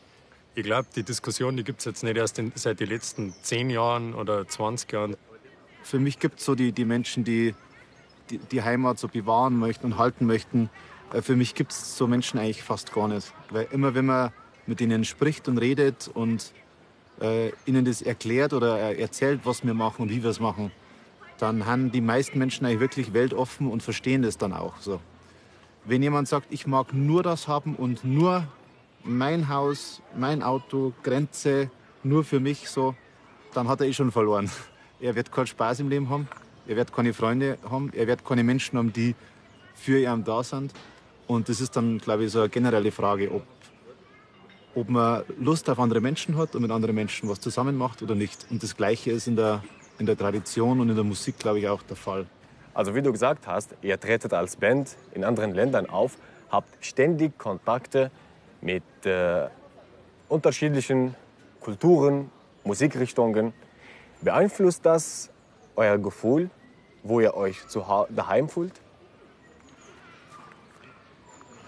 Ich 0.55 0.65
glaube, 0.65 0.89
die 0.95 1.03
Diskussion, 1.03 1.57
die 1.57 1.65
gibt 1.65 1.79
es 1.79 1.87
jetzt 1.87 2.03
nicht 2.03 2.19
erst 2.19 2.39
in, 2.39 2.53
seit 2.57 2.81
den 2.81 2.91
letzten 2.91 3.33
10 3.41 3.71
Jahren 3.71 4.15
oder 4.15 4.47
20 4.47 4.93
Jahren. 4.93 5.17
Für 5.83 5.99
mich 5.99 6.19
gibt 6.19 6.41
es 6.41 6.45
so 6.45 6.55
die, 6.55 6.73
die 6.73 6.85
Menschen, 6.85 7.25
die, 7.25 7.55
die 8.29 8.39
die 8.39 8.63
Heimat 8.63 8.99
so 8.99 9.09
bewahren 9.09 9.57
möchten 9.57 9.87
und 9.87 9.99
halten 9.99 10.27
möchten. 10.27 10.69
Äh, 11.15 11.23
Für 11.23 11.37
mich 11.37 11.55
gibt 11.55 11.73
es 11.73 11.97
so 11.97 12.07
Menschen 12.07 12.39
eigentlich 12.39 12.63
fast 12.63 12.93
gar 12.93 13.09
nicht. 13.09 13.33
Weil 13.49 13.69
immer 13.71 13.95
wenn 13.95 14.07
man 14.07 14.31
mit 14.67 14.83
ihnen 14.83 15.07
spricht 15.07 15.49
und 15.49 15.57
redet 15.57 16.11
und 16.13 16.53
äh, 17.21 17.53
ihnen 17.67 17.85
das 17.85 18.03
erklärt 18.03 18.53
oder 18.53 18.79
äh, 18.79 19.01
erzählt, 19.01 19.41
was 19.45 19.65
wir 19.65 19.75
machen 19.75 20.03
und 20.03 20.11
wie 20.11 20.23
wir 20.23 20.31
es 20.31 20.41
machen, 20.41 20.71
dann 21.39 21.67
haben 21.67 21.93
die 21.93 22.01
meisten 22.01 22.39
Menschen 22.39 22.67
eigentlich 22.67 22.81
wirklich 22.81 23.13
weltoffen 23.13 23.71
und 23.71 23.83
verstehen 23.83 24.23
das 24.23 24.39
dann 24.39 24.53
auch. 24.53 24.79
So. 24.81 25.01
Wenn 25.85 26.03
jemand 26.03 26.29
sagt, 26.29 26.49
ich 26.51 26.67
mag 26.67 26.93
nur 26.93 27.23
das 27.23 27.49
haben 27.49 27.75
und 27.77 28.05
nur 28.05 28.47
mein 29.05 29.49
Haus, 29.49 30.03
mein 30.17 30.43
Auto, 30.43 30.93
Grenze, 31.03 31.71
nur 32.03 32.25
für 32.25 32.41
mich 32.41 32.69
so, 32.69 32.95
dann 33.55 33.69
hat 33.69 33.81
er 33.81 33.87
eh 33.87 33.93
schon 33.93 34.13
verloren. 34.13 34.51
Er 35.01 35.15
wird 35.15 35.31
keinen 35.31 35.47
Spaß 35.47 35.79
im 35.79 35.91
Leben 35.91 36.11
haben, 36.11 36.27
er 36.67 36.75
wird 36.75 36.93
keine 36.93 37.15
Freunde 37.15 37.57
haben, 37.71 37.93
er 37.95 38.09
wird 38.09 38.25
keine 38.25 38.43
Menschen 38.43 38.77
haben, 38.77 38.93
die 38.93 39.15
für 39.77 40.01
ihn 40.01 40.25
da 40.25 40.43
sind. 40.43 40.73
Und 41.29 41.49
das 41.49 41.61
ist 41.61 41.77
dann, 41.77 41.99
glaube 41.99 42.25
ich, 42.25 42.33
so 42.33 42.41
eine 42.41 42.49
generelle 42.49 42.91
Frage, 42.91 43.31
ob, 43.31 43.45
ob 44.79 44.89
man 44.89 45.25
Lust 45.41 45.69
auf 45.69 45.79
andere 45.81 46.01
Menschen 46.01 46.37
hat 46.37 46.55
und 46.55 46.63
mit 46.63 46.71
anderen 46.71 46.95
Menschen 46.95 47.29
was 47.29 47.41
zusammen 47.41 47.77
macht 47.77 48.03
oder 48.03 48.15
nicht. 48.15 48.47
Und 48.51 48.63
das 48.63 48.77
Gleiche 48.77 49.11
ist 49.11 49.27
in 49.27 49.37
der, 49.37 49.63
in 49.99 50.07
der 50.07 50.17
Tradition 50.17 50.81
und 50.81 50.89
in 50.89 50.95
der 50.95 51.05
Musik, 51.05 51.39
glaube 51.39 51.59
ich, 51.59 51.69
auch 51.69 51.83
der 51.83 51.97
Fall. 51.97 52.27
Also 52.75 52.95
wie 52.95 53.03
du 53.03 53.11
gesagt 53.11 53.47
hast, 53.49 53.75
ihr 53.83 53.99
tretet 53.99 54.33
als 54.33 54.55
Band 54.55 54.97
in 55.15 55.25
anderen 55.25 55.53
Ländern 55.53 55.91
auf, 55.91 56.17
habt 56.51 56.85
ständig 56.85 57.37
Kontakte 57.39 58.11
mit 58.61 58.85
äh, 59.05 59.49
unterschiedlichen 60.29 61.17
Kulturen, 61.61 62.31
Musikrichtungen. 62.63 63.53
Beeinflusst 64.23 64.87
das 64.87 65.31
euer 65.75 65.99
Gefühl, 65.99 66.51
wo 67.03 67.19
ihr 67.21 67.35
euch 67.35 67.67
zu 67.67 67.85
daheim 68.11 68.49
fühlt? 68.49 68.75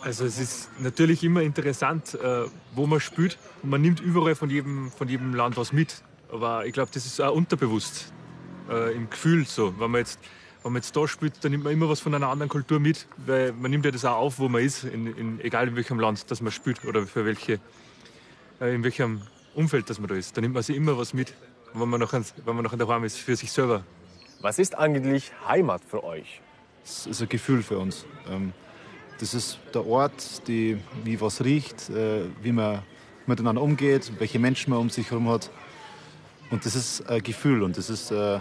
Also 0.03 0.25
es 0.25 0.39
ist 0.39 0.71
natürlich 0.81 1.23
immer 1.23 1.43
interessant, 1.43 2.15
äh, 2.15 2.45
wo 2.75 2.87
man 2.87 3.01
spielt. 3.01 3.39
Und 3.63 3.71
man 3.71 3.83
nimmt 3.83 4.01
überall 4.01 4.35
von 4.35 4.49
jedem, 4.49 4.91
von 4.91 5.09
jedem 5.09 5.35
Land 5.35 5.57
was 5.57 5.73
mit. 5.73 6.03
Aber 6.33 6.65
ich 6.65 6.73
glaube, 6.73 6.91
das 6.93 7.05
ist 7.05 7.21
auch 7.21 7.35
unterbewusst 7.35 8.13
äh, 8.71 8.95
im 8.95 9.11
Gefühl 9.11 9.47
so. 9.47 9.79
Wenn 9.79 9.91
man, 9.91 10.01
jetzt, 10.01 10.19
wenn 10.63 10.73
man 10.73 10.81
jetzt 10.81 10.97
da 10.97 11.07
spielt, 11.07 11.45
dann 11.45 11.53
nimmt 11.53 11.65
man 11.65 11.73
immer 11.75 11.89
was 11.89 12.01
von 12.01 12.15
einer 12.15 12.29
anderen 12.29 12.49
Kultur 12.49 12.81
mit. 12.81 13.07
Weil 13.27 13.53
man 13.53 13.71
nimmt 13.71 13.85
ja 13.85 13.91
das 13.91 14.07
auch 14.07 14.17
auf, 14.17 14.39
wo 14.39 14.49
man 14.49 14.63
ist, 14.63 14.85
in, 14.85 15.07
in, 15.07 15.41
egal 15.41 15.69
in 15.69 15.77
welchem 15.77 16.01
Land 16.01 16.31
das 16.31 16.41
man 16.41 16.53
spielt 16.53 16.85
oder 16.87 17.07
für 17.07 17.27
welche, 17.27 17.61
äh, 18.61 18.75
in 18.75 18.83
welchem 18.83 19.21
Umfeld 19.55 19.91
das 19.91 19.99
man 19.99 20.09
da 20.09 20.15
ist. 20.15 20.35
Da 20.35 20.41
nimmt 20.41 20.55
man 20.55 20.63
sich 20.63 20.77
immer 20.77 20.97
was 20.97 21.13
mit, 21.13 21.35
wenn 21.75 21.89
man 21.91 22.01
noch, 22.01 22.15
wenn 22.15 22.55
man 22.55 22.65
noch 22.65 22.77
daheim 22.77 23.05
ist, 23.05 23.19
für 23.19 23.37
sich 23.37 23.53
selber. 23.53 23.85
Was 24.41 24.59
ist 24.59 24.79
eigentlich 24.79 25.31
Heimat 25.47 25.83
für 25.87 26.03
euch? 26.05 26.41
Das 26.83 27.07
ist 27.07 27.21
ein 27.21 27.29
Gefühl 27.29 27.63
für 27.63 27.79
uns. 27.79 28.07
Ähm, 28.27 28.55
Das 29.21 29.35
ist 29.35 29.59
der 29.75 29.87
Ort, 29.87 30.49
die, 30.49 30.79
wie 31.05 31.21
was 31.21 31.45
riecht, 31.45 31.91
äh, 31.91 32.23
wie 32.41 32.53
man 32.53 32.83
miteinander 33.27 33.61
umgeht, 33.61 34.11
welche 34.19 34.39
Menschen 34.39 34.71
man 34.71 34.79
um 34.79 34.89
sich 34.89 35.11
herum 35.11 35.29
hat. 35.29 35.51
Und 36.51 36.65
das 36.65 36.75
ist 36.75 37.07
ein 37.07 37.23
Gefühl 37.23 37.63
und 37.63 37.77
das 37.77 37.91
ist 37.91 38.11
äh, 38.11 38.41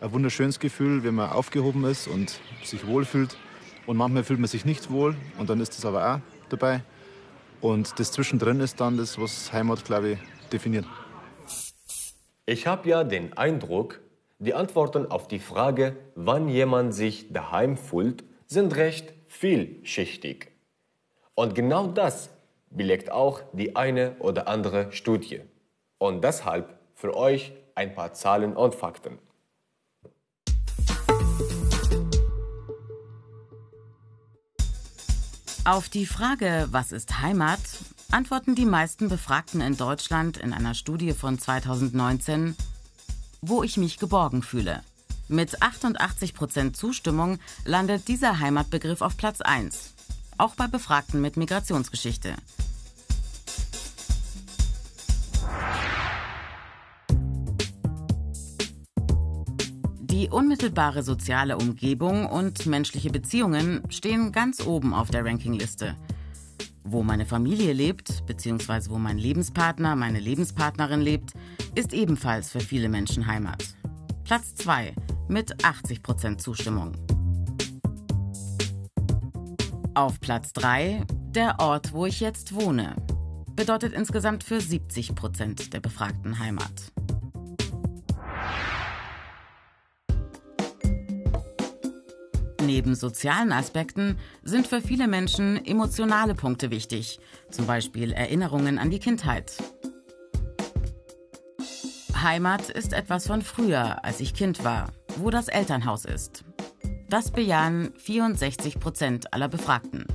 ein 0.00 0.12
wunderschönes 0.12 0.60
Gefühl, 0.60 1.02
wenn 1.04 1.14
man 1.14 1.30
aufgehoben 1.30 1.84
ist 1.84 2.06
und 2.06 2.38
sich 2.62 2.86
wohlfühlt. 2.86 3.38
Und 3.86 3.96
manchmal 3.96 4.22
fühlt 4.22 4.38
man 4.38 4.48
sich 4.48 4.66
nicht 4.66 4.90
wohl 4.90 5.16
und 5.38 5.48
dann 5.48 5.58
ist 5.58 5.78
das 5.78 5.86
aber 5.86 6.14
auch 6.14 6.20
dabei. 6.50 6.82
Und 7.62 7.98
das 7.98 8.12
zwischendrin 8.12 8.60
ist 8.60 8.78
dann 8.78 8.98
das, 8.98 9.18
was 9.18 9.54
Heimat, 9.54 9.86
glaube 9.86 10.10
ich, 10.12 10.18
definiert. 10.52 10.84
Ich 12.44 12.66
habe 12.66 12.90
ja 12.90 13.04
den 13.04 13.32
Eindruck, 13.38 14.00
die 14.38 14.52
Antworten 14.52 15.06
auf 15.06 15.28
die 15.28 15.38
Frage, 15.38 15.96
wann 16.14 16.48
jemand 16.48 16.94
sich 16.94 17.32
daheim 17.32 17.78
fühlt, 17.78 18.22
sind 18.46 18.76
recht 18.76 19.14
vielschichtig. 19.30 20.48
Und 21.34 21.54
genau 21.54 21.86
das 21.86 22.28
belegt 22.68 23.10
auch 23.10 23.40
die 23.52 23.76
eine 23.76 24.16
oder 24.18 24.48
andere 24.48 24.92
Studie. 24.92 25.40
Und 25.98 26.22
deshalb 26.22 26.78
für 26.94 27.16
euch 27.16 27.52
ein 27.74 27.94
paar 27.94 28.12
Zahlen 28.12 28.54
und 28.56 28.74
Fakten. 28.74 29.18
Auf 35.64 35.88
die 35.88 36.06
Frage, 36.06 36.66
was 36.70 36.90
ist 36.90 37.20
Heimat, 37.20 37.60
antworten 38.10 38.54
die 38.54 38.66
meisten 38.66 39.08
Befragten 39.08 39.60
in 39.60 39.76
Deutschland 39.76 40.36
in 40.36 40.52
einer 40.52 40.74
Studie 40.74 41.12
von 41.12 41.38
2019 41.38 42.56
wo 43.42 43.62
ich 43.62 43.76
mich 43.76 43.98
geborgen 43.98 44.42
fühle. 44.42 44.82
Mit 45.32 45.62
88 45.62 46.34
Prozent 46.34 46.76
Zustimmung 46.76 47.38
landet 47.64 48.08
dieser 48.08 48.40
Heimatbegriff 48.40 49.00
auf 49.00 49.16
Platz 49.16 49.40
1. 49.40 49.94
Auch 50.38 50.56
bei 50.56 50.66
Befragten 50.66 51.20
mit 51.20 51.36
Migrationsgeschichte. 51.36 52.34
Die 60.00 60.28
unmittelbare 60.28 61.04
soziale 61.04 61.58
Umgebung 61.58 62.26
und 62.26 62.66
menschliche 62.66 63.10
Beziehungen 63.10 63.84
stehen 63.88 64.32
ganz 64.32 64.66
oben 64.66 64.92
auf 64.92 65.10
der 65.10 65.24
Rankingliste. 65.24 65.94
Wo 66.82 67.04
meine 67.04 67.24
Familie 67.24 67.72
lebt, 67.72 68.26
beziehungsweise 68.26 68.90
wo 68.90 68.98
mein 68.98 69.16
Lebenspartner, 69.18 69.94
meine 69.94 70.18
Lebenspartnerin 70.18 71.00
lebt, 71.00 71.34
ist 71.76 71.92
ebenfalls 71.92 72.50
für 72.50 72.58
viele 72.58 72.88
Menschen 72.88 73.28
Heimat. 73.28 73.62
Platz 74.24 74.56
2 74.56 74.92
mit 75.30 75.56
80% 75.64 76.38
Zustimmung. 76.38 76.92
Auf 79.94 80.20
Platz 80.20 80.52
3 80.52 81.04
der 81.30 81.60
Ort, 81.60 81.92
wo 81.92 82.06
ich 82.06 82.20
jetzt 82.20 82.54
wohne. 82.54 82.96
Bedeutet 83.54 83.92
insgesamt 83.92 84.42
für 84.42 84.56
70% 84.58 85.70
der 85.70 85.80
Befragten 85.80 86.38
Heimat. 86.40 86.92
Neben 92.62 92.94
sozialen 92.94 93.52
Aspekten 93.52 94.18
sind 94.42 94.66
für 94.66 94.80
viele 94.80 95.08
Menschen 95.08 95.64
emotionale 95.64 96.34
Punkte 96.34 96.70
wichtig, 96.70 97.20
zum 97.50 97.66
Beispiel 97.66 98.12
Erinnerungen 98.12 98.78
an 98.78 98.90
die 98.90 98.98
Kindheit. 98.98 99.56
Heimat 102.22 102.68
ist 102.68 102.92
etwas 102.92 103.26
von 103.26 103.42
früher, 103.42 104.04
als 104.04 104.20
ich 104.20 104.34
Kind 104.34 104.62
war, 104.62 104.92
wo 105.20 105.30
das 105.30 105.48
Elternhaus 105.48 106.04
ist. 106.04 106.44
Das 107.08 107.30
bejahen 107.30 107.92
64 107.96 108.80
Prozent 108.80 109.32
aller 109.32 109.48
Befragten. 109.48 110.06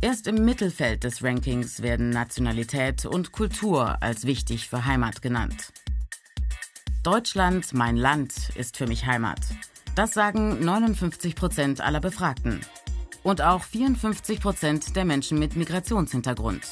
Erst 0.00 0.28
im 0.28 0.44
Mittelfeld 0.44 1.02
des 1.02 1.24
Rankings 1.24 1.82
werden 1.82 2.10
Nationalität 2.10 3.04
und 3.04 3.32
Kultur 3.32 4.00
als 4.00 4.26
wichtig 4.26 4.68
für 4.68 4.84
Heimat 4.84 5.22
genannt. 5.22 5.72
Deutschland, 7.02 7.72
mein 7.72 7.96
Land, 7.96 8.50
ist 8.54 8.76
für 8.76 8.86
mich 8.86 9.06
Heimat. 9.06 9.40
Das 9.96 10.12
sagen 10.12 10.64
59 10.64 11.34
Prozent 11.34 11.80
aller 11.80 12.00
Befragten. 12.00 12.60
Und 13.24 13.42
auch 13.42 13.64
54 13.64 14.40
Prozent 14.40 14.94
der 14.94 15.04
Menschen 15.04 15.38
mit 15.38 15.56
Migrationshintergrund. 15.56 16.62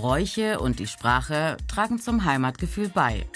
Bräuche 0.00 0.60
und 0.60 0.78
die 0.78 0.86
Sprache 0.86 1.58
tragen 1.68 1.98
zum 1.98 2.24
Heimatgefühl 2.24 2.88
bei. 2.88 3.26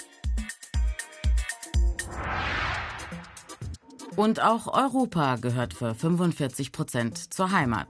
Und 4.15 4.41
auch 4.41 4.65
Europa 4.65 5.35
gehört 5.35 5.75
für 5.75 5.93
45 5.93 6.71
Prozent 6.71 7.31
zur 7.31 7.51
Heimat. 7.51 7.89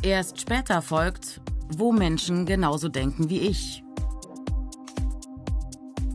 Erst 0.00 0.40
später 0.40 0.80
folgt, 0.80 1.42
wo 1.68 1.92
Menschen 1.92 2.46
genauso 2.46 2.88
denken 2.88 3.28
wie 3.28 3.40
ich. 3.40 3.84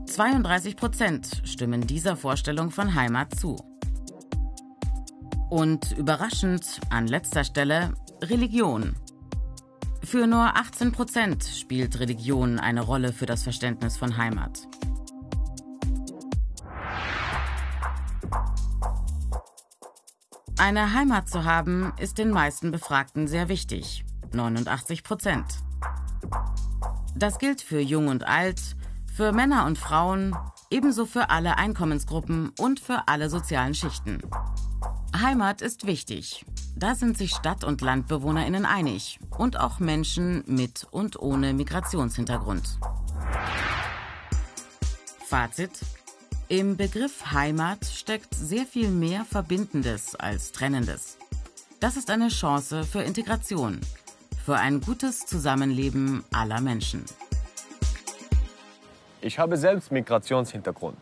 32 0.07 0.75
Prozent 0.75 1.43
stimmen 1.43 1.85
dieser 1.85 2.15
Vorstellung 2.17 2.71
von 2.71 2.95
Heimat 2.95 3.35
zu. 3.35 3.72
Und 5.53 5.91
überraschend 5.91 6.81
an 6.89 7.05
letzter 7.05 7.43
Stelle 7.43 7.93
Religion. 8.23 8.95
Für 10.03 10.25
nur 10.25 10.57
18 10.57 10.91
Prozent 10.91 11.43
spielt 11.43 11.99
Religion 11.99 12.57
eine 12.57 12.81
Rolle 12.81 13.13
für 13.13 13.27
das 13.27 13.43
Verständnis 13.43 13.95
von 13.95 14.17
Heimat. 14.17 14.67
Eine 20.57 20.91
Heimat 20.95 21.29
zu 21.29 21.43
haben, 21.43 21.93
ist 21.99 22.17
den 22.17 22.31
meisten 22.31 22.71
Befragten 22.71 23.27
sehr 23.27 23.47
wichtig. 23.47 24.05
89 24.31 25.03
Prozent. 25.03 25.45
Das 27.15 27.37
gilt 27.37 27.61
für 27.61 27.79
Jung 27.79 28.07
und 28.07 28.23
Alt, 28.23 28.59
für 29.05 29.31
Männer 29.31 29.67
und 29.67 29.77
Frauen, 29.77 30.35
ebenso 30.71 31.05
für 31.05 31.29
alle 31.29 31.59
Einkommensgruppen 31.59 32.53
und 32.57 32.79
für 32.79 33.07
alle 33.07 33.29
sozialen 33.29 33.75
Schichten. 33.75 34.19
Heimat 35.15 35.61
ist 35.61 35.85
wichtig. 35.85 36.45
Da 36.75 36.95
sind 36.95 37.17
sich 37.17 37.31
Stadt- 37.31 37.63
und 37.63 37.81
Landbewohnerinnen 37.81 38.65
einig 38.65 39.19
und 39.37 39.59
auch 39.59 39.79
Menschen 39.79 40.43
mit 40.47 40.87
und 40.89 41.19
ohne 41.19 41.53
Migrationshintergrund. 41.53 42.79
Fazit 45.25 45.71
im 46.49 46.77
Begriff 46.77 47.31
Heimat 47.31 47.85
steckt 47.85 48.33
sehr 48.33 48.65
viel 48.65 48.89
mehr 48.89 49.23
Verbindendes 49.25 50.15
als 50.15 50.51
Trennendes. 50.51 51.17
Das 51.79 51.95
ist 51.95 52.09
eine 52.09 52.29
Chance 52.29 52.83
für 52.83 53.01
Integration, 53.01 53.79
für 54.43 54.57
ein 54.57 54.81
gutes 54.81 55.25
Zusammenleben 55.25 56.23
aller 56.31 56.59
Menschen. 56.59 57.05
Ich 59.21 59.39
habe 59.39 59.57
selbst 59.57 59.91
Migrationshintergrund 59.91 60.97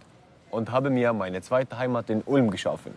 und 0.52 0.70
habe 0.70 0.90
mir 0.90 1.12
meine 1.14 1.42
zweite 1.42 1.78
Heimat 1.78 2.10
in 2.10 2.22
Ulm 2.24 2.52
geschaffen. 2.52 2.94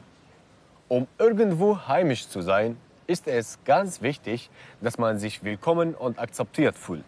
Um 0.94 1.08
irgendwo 1.18 1.88
heimisch 1.88 2.28
zu 2.28 2.40
sein, 2.40 2.76
ist 3.08 3.26
es 3.26 3.58
ganz 3.64 4.00
wichtig, 4.00 4.48
dass 4.80 4.96
man 4.96 5.18
sich 5.18 5.42
willkommen 5.42 5.92
und 5.92 6.20
akzeptiert 6.20 6.78
fühlt. 6.78 7.04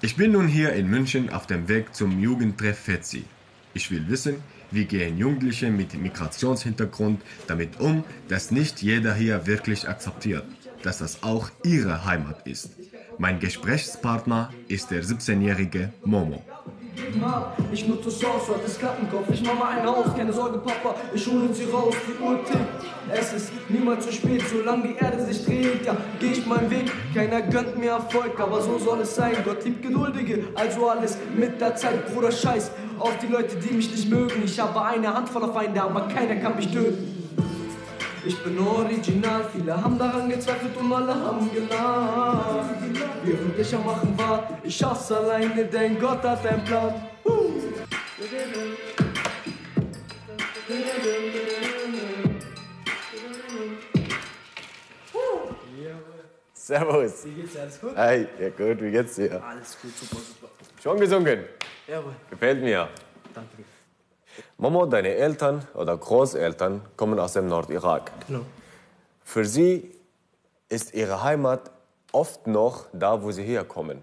Ich 0.00 0.14
bin 0.14 0.30
nun 0.30 0.46
hier 0.46 0.72
in 0.74 0.88
München 0.88 1.30
auf 1.30 1.48
dem 1.48 1.66
Weg 1.66 1.92
zum 1.92 2.20
Jugendtreff 2.20 2.78
FETSI. 2.78 3.24
Ich 3.74 3.90
will 3.90 4.08
wissen, 4.08 4.44
wie 4.70 4.84
gehen 4.84 5.18
Jugendliche 5.18 5.72
mit 5.72 6.00
Migrationshintergrund 6.00 7.20
damit 7.48 7.80
um, 7.80 8.04
dass 8.28 8.52
nicht 8.52 8.80
jeder 8.80 9.12
hier 9.12 9.48
wirklich 9.48 9.88
akzeptiert, 9.88 10.44
dass 10.84 10.98
das 10.98 11.24
auch 11.24 11.50
ihre 11.64 12.04
Heimat 12.04 12.46
ist. 12.46 12.70
Mein 13.18 13.40
Gesprächspartner 13.40 14.54
ist 14.68 14.92
der 14.92 15.02
17-jährige 15.02 15.92
Momo. 16.04 16.44
Ich 17.72 17.86
nutze 17.86 18.10
Chance, 18.10 18.54
das 18.62 18.74
Plattenkopf. 18.76 19.26
Ich 19.32 19.42
mach 19.42 19.54
mal 19.58 19.76
einen 19.76 19.86
aus, 19.86 20.14
keine 20.16 20.32
Sorge, 20.32 20.58
Papa. 20.58 20.94
Ich 21.14 21.26
hole 21.26 21.52
sie 21.52 21.64
raus, 21.64 21.94
die 22.06 22.22
Uhr 22.22 22.44
tickt. 22.44 22.60
Es 23.12 23.32
ist 23.32 23.52
niemals 23.68 24.06
zu 24.06 24.12
spät, 24.12 24.42
solange 24.48 24.88
die 24.88 24.96
Erde 24.96 25.24
sich 25.24 25.44
dreht. 25.44 25.86
Ja, 25.86 25.96
geh 26.18 26.32
ich 26.32 26.46
meinen 26.46 26.70
Weg, 26.70 26.90
keiner 27.14 27.42
gönnt 27.42 27.78
mir 27.78 27.90
Erfolg, 27.90 28.38
aber 28.38 28.60
so 28.60 28.78
soll 28.78 29.00
es 29.00 29.14
sein. 29.14 29.36
Gott 29.44 29.64
liebt 29.64 29.82
Geduldige, 29.82 30.44
also 30.54 30.88
alles 30.88 31.16
mit 31.36 31.60
der 31.60 31.76
Zeit, 31.76 32.12
Bruder, 32.12 32.32
scheiß 32.32 32.70
auf 32.98 33.16
die 33.18 33.28
Leute, 33.28 33.56
die 33.56 33.74
mich 33.74 33.90
nicht 33.90 34.10
mögen. 34.10 34.42
Ich 34.44 34.58
habe 34.58 34.84
eine 34.84 35.12
Handvoll 35.14 35.52
Feinde, 35.52 35.82
aber 35.82 36.02
keiner 36.08 36.36
kann 36.36 36.56
mich 36.56 36.70
töten. 36.70 37.20
Ich 38.24 38.36
bin 38.44 38.58
original, 38.58 39.46
viele 39.50 39.82
haben 39.82 39.98
daran 39.98 40.28
gezweifelt 40.28 40.76
und 40.76 40.92
alle 40.92 41.14
haben 41.14 41.50
gelacht. 41.52 42.39
Ich 43.60 43.74
am 43.74 43.84
Machen 43.84 44.16
war, 44.18 44.58
ich 44.62 44.74
schaff's 44.74 45.12
alleine, 45.12 45.66
denn 45.66 45.98
Gott 46.00 46.22
hat 46.22 46.46
einen 46.46 46.64
Plan. 46.64 46.94
Uh. 47.26 47.50
Servus. 56.54 57.24
Wie 57.24 57.32
geht's 57.32 57.52
dir? 57.52 57.60
Alles 57.62 57.80
gut? 57.80 57.96
Hey, 57.96 58.28
ja 58.40 58.48
gut, 58.48 58.80
wie 58.80 58.90
geht's 58.92 59.14
dir? 59.16 59.42
Alles 59.44 59.76
gut, 59.82 59.90
super, 59.94 60.16
super. 60.22 60.48
Schon 60.82 60.98
gesungen? 61.00 61.44
Jawohl, 61.86 62.14
Gefällt 62.30 62.62
mir. 62.62 62.88
danke. 63.34 63.64
Momo, 64.56 64.86
deine 64.86 65.10
Eltern 65.14 65.66
oder 65.74 65.98
Großeltern 65.98 66.80
kommen 66.96 67.18
aus 67.18 67.34
dem 67.34 67.48
Nordirak. 67.48 68.10
Genau. 68.26 68.46
Für 69.24 69.44
sie 69.44 69.90
ist 70.68 70.94
ihre 70.94 71.22
Heimat 71.22 71.70
oft 72.12 72.46
noch 72.46 72.86
da, 72.92 73.22
wo 73.22 73.30
sie 73.30 73.42
herkommen. 73.42 74.02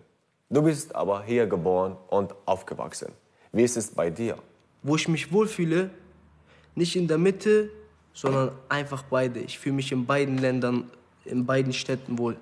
Du 0.49 0.61
bist 0.61 0.95
aber 0.95 1.23
hier 1.23 1.45
geboren 1.47 1.97
und 2.07 2.33
aufgewachsen. 2.45 3.11
Wie 3.51 3.63
ist 3.63 3.77
es 3.77 3.91
bei 3.91 4.09
dir? 4.09 4.37
Wo 4.83 4.95
ich 4.95 5.07
mich 5.07 5.31
wohlfühle, 5.31 5.89
nicht 6.75 6.95
in 6.95 7.07
der 7.07 7.17
Mitte, 7.17 7.69
sondern 8.13 8.51
einfach 8.69 9.03
beide. 9.03 9.39
Ich 9.39 9.59
fühle 9.59 9.75
mich 9.75 9.91
in 9.91 10.05
beiden 10.05 10.37
Ländern, 10.37 10.89
in 11.25 11.45
beiden 11.45 11.73
Städten 11.73 12.17
wohl. 12.17 12.37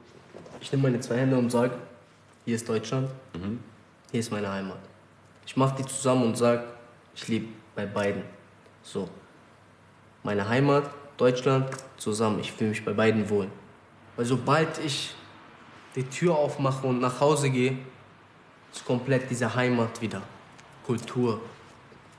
Ich 0.61 0.71
nehme 0.71 0.83
meine 0.83 0.99
zwei 0.99 1.17
Hände 1.17 1.37
und 1.37 1.49
sage, 1.49 1.73
hier 2.45 2.55
ist 2.55 2.67
Deutschland, 2.69 3.09
hier 4.11 4.19
ist 4.19 4.31
meine 4.31 4.51
Heimat. 4.51 4.77
Ich 5.45 5.57
mache 5.57 5.75
die 5.77 5.85
zusammen 5.85 6.23
und 6.25 6.37
sage, 6.37 6.63
ich 7.15 7.27
lebe 7.27 7.47
bei 7.75 7.85
beiden. 7.85 8.23
So. 8.83 9.09
Meine 10.23 10.47
Heimat, 10.47 10.89
Deutschland, 11.17 11.69
zusammen. 11.97 12.39
Ich 12.39 12.51
fühle 12.51 12.71
mich 12.71 12.83
bei 12.83 12.93
beiden 12.93 13.29
wohl. 13.29 13.47
Weil 14.15 14.25
sobald 14.25 14.77
ich 14.79 15.13
die 15.95 16.03
Tür 16.03 16.35
aufmache 16.35 16.85
und 16.85 16.99
nach 16.99 17.19
Hause 17.19 17.49
gehe, 17.49 17.77
ist 18.73 18.85
komplett 18.85 19.29
diese 19.29 19.53
Heimat 19.55 20.01
wieder. 20.01 20.21
Kultur, 20.85 21.39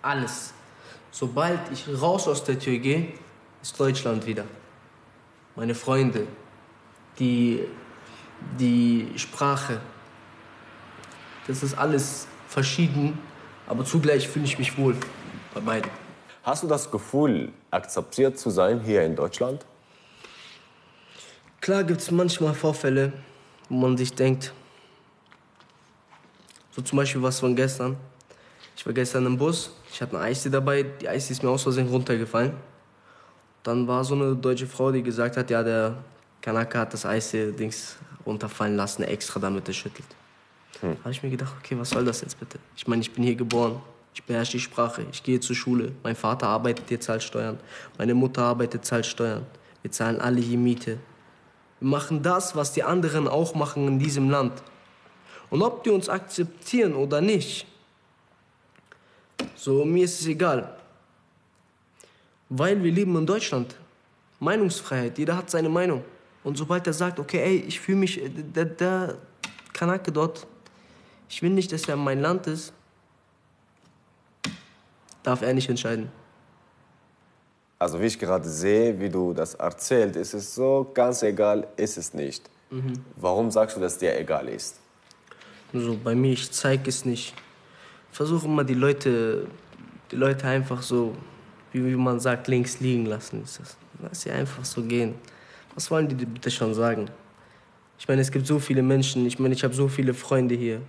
alles. 0.03 0.55
Sobald 1.11 1.61
ich 1.71 1.87
raus 2.01 2.27
aus 2.27 2.43
der 2.45 2.59
Tür 2.59 2.79
gehe, 2.79 3.13
ist 3.63 3.79
Deutschland 3.79 4.27
wieder. 4.27 4.45
Meine 5.55 5.75
Freunde, 5.75 6.27
die, 7.19 7.65
die 8.59 9.13
Sprache. 9.17 9.81
Das 11.47 11.63
ist 11.63 11.77
alles 11.77 12.27
verschieden, 12.49 13.19
aber 13.67 13.85
zugleich 13.85 14.29
fühle 14.29 14.45
ich 14.45 14.59
mich 14.59 14.77
wohl 14.77 14.97
bei 15.55 15.61
beiden. 15.61 15.91
Hast 16.43 16.63
du 16.63 16.67
das 16.67 16.91
Gefühl, 16.91 17.53
akzeptiert 17.71 18.39
zu 18.39 18.51
sein 18.51 18.81
hier 18.81 19.03
in 19.05 19.17
Deutschland? 19.17 19.65
Klar 21.61 21.83
gibt 21.85 22.01
es 22.01 22.11
manchmal 22.11 22.55
Vorfälle, 22.55 23.13
wo 23.69 23.77
man 23.77 23.97
sich 23.97 24.13
denkt, 24.13 24.53
so 26.71 26.83
zum 26.83 26.97
Beispiel 26.99 27.23
was 27.23 27.41
von 27.41 27.57
gestern. 27.57 27.97
Ich 28.77 28.85
war 28.85 28.93
gestern 28.93 29.25
im 29.27 29.39
Bus, 29.39 29.71
ich 29.91 30.03
hatte 30.03 30.17
eine 30.17 30.27
Eistee 30.27 30.51
dabei, 30.51 30.83
die 30.83 31.09
Eistee 31.09 31.33
ist 31.33 31.43
mir 31.43 31.49
aus 31.49 31.63
Versehen 31.63 31.89
runtergefallen. 31.89 32.53
Dann 33.63 33.89
war 33.89 34.05
so 34.05 34.15
eine 34.15 34.37
deutsche 34.37 34.67
Frau, 34.67 34.93
die 34.93 35.03
gesagt 35.03 35.37
hat, 35.37 35.51
ja, 35.51 35.63
der 35.63 35.97
Kanaka 36.43 36.81
hat 36.81 36.93
das 36.93 37.07
Eistee-Dings 37.07 37.97
runterfallen 38.25 38.77
lassen, 38.77 39.03
extra 39.03 39.41
damit 39.41 39.67
er 39.69 39.75
schüttelt. 39.75 40.07
Hm. 40.81 40.97
habe 41.01 41.11
ich 41.11 41.23
mir 41.23 41.31
gedacht, 41.31 41.55
okay, 41.59 41.77
was 41.79 41.91
soll 41.91 42.05
das 42.05 42.21
jetzt 42.21 42.39
bitte? 42.39 42.59
Ich 42.77 42.87
meine, 42.87 43.01
ich 43.01 43.11
bin 43.11 43.25
hier 43.25 43.35
geboren, 43.35 43.81
ich 44.13 44.23
beherrsche 44.23 44.53
die 44.53 44.61
Sprache, 44.61 45.07
ich 45.11 45.23
gehe 45.23 45.41
zur 45.41 45.57
Schule, 45.57 45.93
mein 46.03 46.15
Vater 46.15 46.49
arbeitet, 46.49 46.85
hier 46.89 47.01
zahlt 47.01 47.23
Steuern, 47.23 47.59
meine 47.97 48.15
Mutter 48.15 48.43
arbeitet, 48.43 48.85
zahlt 48.85 49.07
Steuern. 49.07 49.47
Wir 49.83 49.91
zahlen 49.91 50.21
alle 50.21 50.41
hier 50.41 50.59
Miete. 50.59 50.99
Wir 51.81 51.89
machen 51.89 52.23
das, 52.23 52.57
was 52.57 52.73
die 52.73 52.83
anderen 52.83 53.29
auch 53.29 53.55
machen 53.55 53.87
in 53.89 53.99
diesem 53.99 54.31
Land. 54.31 54.63
Und 55.51 55.63
ob 55.63 55.85
die 55.85 55.91
uns 55.91 56.09
akzeptieren 56.09 56.95
oder 56.95 57.21
nicht, 57.21 57.67
so 59.55 59.85
mir 59.85 60.05
ist 60.05 60.21
es 60.21 60.27
egal. 60.27 60.77
Weil 62.49 62.83
wir 62.83 62.93
leben 62.93 63.17
in 63.17 63.27
Deutschland. 63.27 63.77
Meinungsfreiheit, 64.41 65.19
jeder 65.19 65.37
hat 65.37 65.51
seine 65.51 65.69
Meinung. 65.69 66.05
Und 66.45 66.57
sobald 66.57 66.87
er 66.87 66.93
sagt, 66.93 67.19
okay, 67.19 67.43
ey, 67.43 67.57
ich 67.67 67.81
fühle 67.81 67.99
mich, 67.99 68.23
äh, 68.23 68.29
der, 68.29 68.67
der 68.67 69.19
Kanake 69.73 70.13
dort, 70.13 70.47
ich 71.29 71.43
will 71.43 71.51
nicht, 71.51 71.73
dass 71.73 71.89
er 71.89 71.97
mein 71.97 72.21
Land 72.21 72.47
ist, 72.47 72.73
darf 75.23 75.43
er 75.43 75.53
nicht 75.55 75.69
entscheiden. 75.69 76.09
Also 77.79 78.01
wie 78.01 78.07
ich 78.07 78.19
gerade 78.19 78.49
sehe, 78.49 78.99
wie 78.99 79.09
du 79.09 79.35
das 79.35 79.55
erzählst, 79.55 80.17
ist 80.17 80.35
es 80.35 80.55
so 80.55 80.91
ganz 80.95 81.23
egal, 81.23 81.67
ist 81.77 81.99
es 81.99 82.15
nicht. 82.15 82.49
Mhm. 82.71 82.95
Warum 83.17 83.51
sagst 83.51 83.77
du, 83.77 83.81
dass 83.81 83.99
dir 83.99 84.19
egal 84.19 84.49
ist? 84.49 84.81
So, 85.73 85.99
bei 86.03 86.15
mir, 86.15 86.33
ich 86.33 86.51
zeige 86.51 86.89
es 86.89 87.05
nicht. 87.05 87.35
Ich 88.11 88.17
versuche 88.17 88.47
immer 88.47 88.65
die 88.65 88.75
Leute, 88.75 89.47
die 90.11 90.17
Leute 90.17 90.47
einfach 90.47 90.81
so, 90.81 91.15
wie, 91.73 91.85
wie 91.85 91.97
man 91.97 92.19
sagt, 92.19 92.49
links 92.49 92.81
liegen 92.81 93.07
lassen. 93.07 93.43
Ist 93.43 93.61
das. 93.61 93.77
Lass 94.03 94.23
sie 94.23 94.31
einfach 94.31 94.65
so 94.65 94.83
gehen. 94.83 95.15
Was 95.75 95.91
wollen 95.91 96.09
die 96.09 96.15
bitte 96.15 96.51
schon 96.51 96.73
sagen? 96.73 97.11
Ich 97.99 98.09
meine, 98.09 98.23
es 98.23 98.31
gibt 98.31 98.47
so 98.47 98.59
viele 98.59 98.83
Menschen. 98.83 99.27
Ich 99.27 99.39
meine, 99.39 99.55
ich 99.55 99.65
habe 99.65 99.75
so 99.75 99.89
viele 99.89 100.15
Freunde 100.15 100.55
hier. 100.55 100.81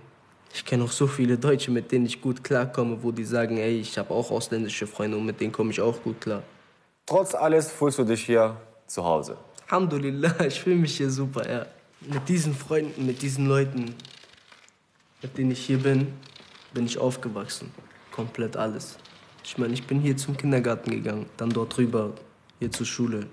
Ich 0.54 0.64
kenne 0.64 0.84
auch 0.84 0.92
so 0.92 1.06
viele 1.06 1.36
Deutsche, 1.36 1.70
mit 1.70 1.92
denen 1.92 2.06
ich 2.06 2.20
gut 2.20 2.42
klarkomme, 2.42 3.02
wo 3.02 3.12
die 3.12 3.24
sagen, 3.24 3.58
ey, 3.58 3.78
ich 3.78 3.98
habe 3.98 4.14
auch 4.14 4.30
ausländische 4.30 4.86
Freunde 4.86 5.18
und 5.18 5.26
mit 5.26 5.38
denen 5.38 5.52
komme 5.52 5.70
ich 5.70 5.80
auch 5.80 6.02
gut 6.02 6.18
klar. 6.20 6.42
Trotz 7.08 7.34
alles 7.34 7.70
fühlst 7.70 7.98
du 7.98 8.04
dich 8.04 8.26
hier 8.26 8.54
zu 8.86 9.02
Hause. 9.02 9.38
Alhamdulillah, 9.66 10.40
ich 10.46 10.60
fühle 10.60 10.76
mich 10.76 10.98
hier 10.98 11.10
super, 11.10 11.50
ja. 11.50 11.64
Mit 12.02 12.28
diesen 12.28 12.54
Freunden, 12.54 13.06
mit 13.06 13.22
diesen 13.22 13.46
Leuten, 13.46 13.94
mit 15.22 15.38
denen 15.38 15.52
ich 15.52 15.64
hier 15.64 15.78
bin, 15.78 16.12
bin 16.74 16.84
ich 16.84 16.98
aufgewachsen. 16.98 17.72
Komplett 18.10 18.58
alles. 18.58 18.98
Ich 19.42 19.56
meine, 19.56 19.72
ich 19.72 19.86
bin 19.86 20.00
hier 20.00 20.18
zum 20.18 20.36
Kindergarten 20.36 20.90
gegangen, 20.90 21.24
dann 21.38 21.48
dort 21.48 21.78
rüber, 21.78 22.12
hier 22.58 22.70
zur 22.70 22.84
Schule, 22.84 23.26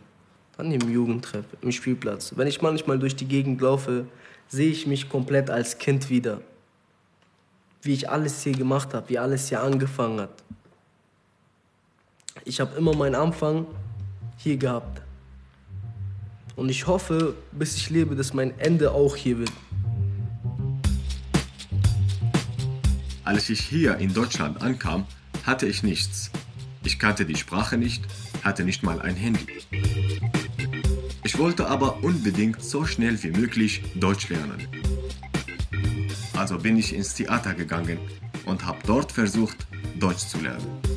dann 0.56 0.72
im 0.72 0.90
Jugendtreff, 0.90 1.46
im 1.60 1.74
Spielplatz. 1.74 2.32
Wenn 2.38 2.48
ich 2.48 2.62
manchmal 2.62 2.98
durch 2.98 3.18
die 3.18 3.28
Gegend 3.28 3.60
laufe, 3.60 4.06
sehe 4.48 4.72
ich 4.72 4.88
mich 4.88 5.10
komplett 5.10 5.50
als 5.50 5.80
Kind 5.80 6.10
wieder. 6.10 6.40
Wie 7.82 7.92
ich 7.92 8.10
alles 8.10 8.42
hier 8.42 8.54
gemacht 8.54 8.94
habe, 8.94 9.10
wie 9.10 9.20
alles 9.20 9.50
hier 9.50 9.60
angefangen 9.60 10.22
hat. 10.22 10.44
Ich 12.43 12.60
habe 12.60 12.76
immer 12.78 12.95
meinen 12.95 13.15
Anfang 13.15 13.65
hier 14.38 14.58
gehabt. 14.58 15.02
Und 16.56 16.69
ich 16.69 16.88
hoffe, 16.88 17.36
bis 17.52 17.76
ich 17.78 17.89
lebe, 17.89 18.15
dass 18.15 18.34
mein 18.34 18.58
Ende 18.60 18.91
auch 18.91 19.15
hier 19.15 19.39
wird. 19.39 19.52
Als 23.24 23.50
ich 23.50 23.60
hier 23.62 23.98
in 23.98 24.13
Deutschland 24.13 24.62
ankam, 24.62 25.06
hatte 25.43 25.65
ich 25.65 25.82
nichts. 25.84 26.32
Ich 26.84 27.00
kannte 27.00 27.26
die 27.26 27.36
Sprache 27.36 27.78
nicht, 27.78 28.04
hatte 28.43 28.63
nicht 28.63 28.84
mal 28.84 29.02
ein 29.02 29.15
Handy. 29.15 29.48
Ich 31.24 31.39
wollte 31.39 31.67
aber 31.67 32.04
unbedingt 32.04 32.62
so 32.62 32.86
schnell 32.86 33.21
wie 33.24 33.32
möglich 33.32 33.82
Deutsch 33.95 34.30
lernen. 34.30 34.67
Also 36.38 36.60
bin 36.60 36.78
ich 36.78 36.93
ins 36.93 37.15
Theater 37.15 37.56
gegangen 37.56 37.98
und 38.45 38.65
habe 38.65 38.78
dort 38.86 39.12
versucht, 39.12 39.58
Deutsch 40.00 40.28
zu 40.28 40.39
lernen. 40.39 40.94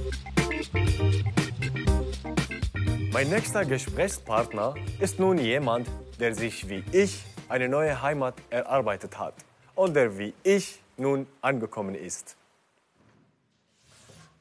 Mein 3.19 3.31
nächster 3.31 3.65
Gesprächspartner 3.65 4.77
ist 5.01 5.19
nun 5.19 5.39
jemand, 5.39 5.89
der 6.21 6.37
sich 6.37 6.69
wie 6.69 6.85
ich 6.93 7.25
eine 7.49 7.69
neue 7.69 8.01
Heimat 8.01 8.35
erarbeitet 8.49 9.19
hat 9.19 9.35
und 9.75 9.97
der 9.97 10.17
wie 10.17 10.35
ich 10.45 10.79
nun 10.97 11.27
angekommen 11.41 11.97
ist. 11.97 12.37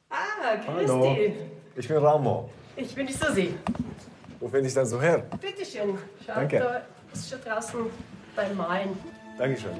Ah, 0.08 0.54
Christi. 0.64 1.34
ich 1.74 1.88
bin 1.88 1.96
Ramo. 1.96 2.50
Ich 2.76 2.94
bin 2.94 3.08
die 3.08 3.14
Susi. 3.14 3.52
Wo 4.38 4.48
finde 4.48 4.68
ich 4.68 4.74
dann 4.74 4.86
so 4.86 5.02
her? 5.02 5.26
Bitte 5.40 5.66
schön. 5.66 5.98
Schau, 6.24 6.34
Danke. 6.36 6.58
da 6.60 6.82
ist 7.12 7.28
schon 7.28 7.40
draußen 7.40 7.80
beim 8.36 8.56
Malen. 8.56 8.90
Dankeschön. 9.38 9.76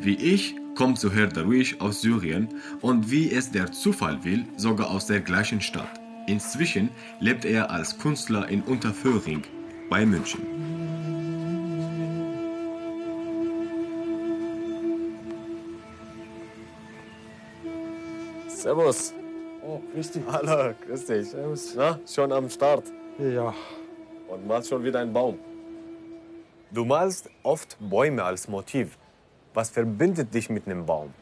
Wie 0.00 0.16
ich 0.16 0.56
kommt 0.74 0.98
Suher 0.98 1.28
Darwish 1.28 1.80
aus 1.80 2.00
Syrien 2.00 2.60
und 2.80 3.08
wie 3.08 3.32
es 3.32 3.52
der 3.52 3.70
Zufall 3.70 4.24
will, 4.24 4.46
sogar 4.56 4.90
aus 4.90 5.06
der 5.06 5.20
gleichen 5.20 5.60
Stadt. 5.60 6.07
Inzwischen 6.28 6.90
lebt 7.20 7.46
er 7.46 7.70
als 7.70 7.98
Künstler 7.98 8.48
in 8.48 8.60
Unterföhring 8.62 9.42
bei 9.88 10.04
München. 10.04 10.42
Servus. 18.46 19.14
Oh, 19.66 19.80
grüß 19.94 20.10
dich. 20.12 20.22
Hallo, 20.30 20.74
grüß 20.86 21.06
dich. 21.06 21.30
Servus. 21.30 21.74
Na, 21.74 21.98
schon 22.06 22.30
am 22.30 22.50
Start. 22.50 22.84
Ja, 23.18 23.54
Und 24.28 24.46
malst 24.46 24.68
schon 24.68 24.84
wieder 24.84 25.00
einen 25.00 25.12
Baum. 25.14 25.38
Du 26.70 26.84
malst 26.84 27.30
oft 27.42 27.78
Bäume 27.80 28.22
als 28.22 28.46
Motiv. 28.48 28.98
Was 29.54 29.70
verbindet 29.70 30.34
dich 30.34 30.50
mit 30.50 30.66
einem 30.66 30.84
Baum? 30.84 31.14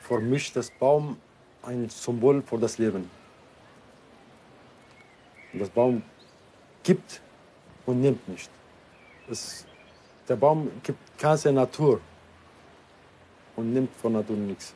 für 0.00 0.18
mich 0.18 0.48
ist 0.48 0.56
das 0.56 0.70
Baum 0.70 1.16
ein 1.62 1.88
Symbol 1.88 2.42
für 2.42 2.58
das 2.58 2.76
Leben. 2.78 3.08
Und 5.52 5.58
das 5.60 5.70
Baum 5.70 6.02
gibt 6.82 7.20
und 7.86 8.00
nimmt 8.00 8.26
nicht. 8.28 8.50
Es, 9.30 9.66
der 10.28 10.36
Baum 10.36 10.70
gibt 10.82 10.98
ganze 11.18 11.52
Natur 11.52 12.00
und 13.56 13.72
nimmt 13.72 13.94
von 13.96 14.12
Natur 14.12 14.36
nichts. 14.36 14.74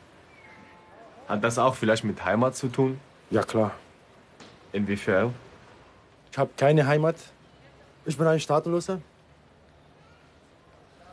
Hat 1.27 1.43
das 1.43 1.57
auch 1.57 1.75
vielleicht 1.75 2.03
mit 2.03 2.23
Heimat 2.23 2.55
zu 2.55 2.67
tun? 2.67 2.99
Ja 3.29 3.43
klar. 3.43 3.71
Inwiefern? 4.71 5.33
Ich 6.31 6.37
habe 6.37 6.51
keine 6.55 6.85
Heimat. 6.85 7.15
Ich 8.05 8.17
bin 8.17 8.27
ein 8.27 8.39
Staatenloser. 8.39 9.01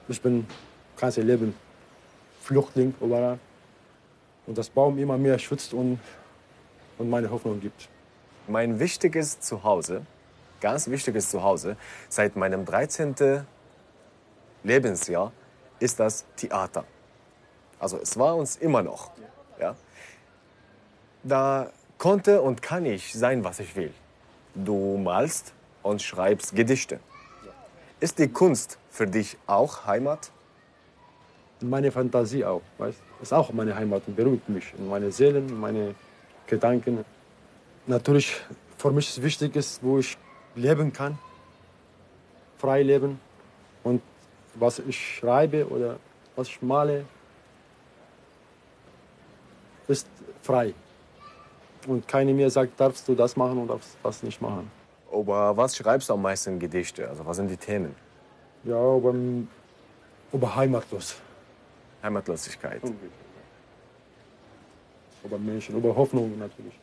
Ich 0.08 0.20
bin 0.20 0.46
ganze 0.96 1.22
Leben 1.22 1.54
Flüchtling 2.40 2.94
überall. 3.00 3.38
Und 4.46 4.58
das 4.58 4.68
Baum 4.68 4.98
immer 4.98 5.16
mehr 5.16 5.38
schützt 5.38 5.72
und, 5.72 5.98
und 6.98 7.08
meine 7.08 7.30
Hoffnung 7.30 7.58
gibt. 7.60 7.88
Mein 8.46 8.78
wichtiges 8.78 9.40
Zuhause, 9.40 10.02
ganz 10.60 10.88
wichtiges 10.88 11.30
Zuhause, 11.30 11.76
seit 12.08 12.36
meinem 12.36 12.64
13. 12.64 13.46
Lebensjahr 14.62 15.32
ist 15.78 15.98
das 15.98 16.24
Theater. 16.36 16.84
Also 17.78 17.98
es 17.98 18.18
war 18.18 18.36
uns 18.36 18.56
immer 18.56 18.82
noch. 18.82 19.10
Ja? 19.60 19.74
Da 21.22 21.70
konnte 21.98 22.42
und 22.42 22.60
kann 22.60 22.84
ich 22.84 23.14
sein, 23.14 23.44
was 23.44 23.60
ich 23.60 23.76
will. 23.76 23.92
Du 24.54 24.98
malst 24.98 25.52
und 25.82 26.02
schreibst 26.02 26.54
Gedichte. 26.54 27.00
Ist 28.00 28.18
die 28.18 28.28
Kunst 28.28 28.78
für 28.90 29.06
dich 29.06 29.38
auch 29.46 29.86
Heimat? 29.86 30.30
Meine 31.60 31.90
Fantasie 31.90 32.44
auch. 32.44 32.62
Weißt? 32.76 33.00
Ist 33.22 33.32
auch 33.32 33.52
meine 33.52 33.74
Heimat 33.74 34.02
und 34.06 34.16
beruhigt 34.16 34.48
mich. 34.50 34.74
Und 34.76 34.88
meine 34.88 35.10
Seele, 35.10 35.40
meine 35.40 35.94
Gedanken. 36.46 37.04
Natürlich, 37.86 38.40
für 38.78 38.90
mich 38.90 39.08
ist 39.08 39.22
wichtig, 39.22 39.56
ist, 39.56 39.82
wo 39.82 39.98
ich 39.98 40.16
leben 40.54 40.92
kann. 40.92 41.18
Frei 42.58 42.82
leben. 42.82 43.20
Und 43.82 44.00
was 44.54 44.78
ich 44.78 45.16
schreibe 45.16 45.68
oder 45.68 45.98
was 46.36 46.48
ich 46.48 46.62
male, 46.62 47.04
ist 49.86 50.08
frei. 50.42 50.74
und 51.86 52.06
keiner 52.08 52.32
mir 52.32 52.50
sagt, 52.50 52.78
darfst 52.80 53.06
du 53.08 53.14
das 53.14 53.36
machen 53.36 53.58
und 53.58 53.68
darfst 53.68 53.96
das 54.02 54.22
nicht 54.22 54.40
machen. 54.40 54.70
Aber 55.12 55.56
was 55.56 55.76
schreibst 55.76 56.08
du 56.08 56.14
am 56.14 56.22
meisten 56.22 56.58
Gedichte? 56.58 57.08
Also 57.08 57.24
was 57.24 57.36
sind 57.36 57.48
die 57.48 57.56
Themen? 57.56 57.94
Ja, 58.64 58.96
über, 58.96 59.14
über 60.32 60.56
Heimatlos. 60.56 61.16
Heimatlosigkeit. 62.02 62.80
Über 65.22 65.38
Menschen, 65.38 65.76
über 65.76 65.94
Hoffnung 65.94 66.38
natürlich. 66.38 66.74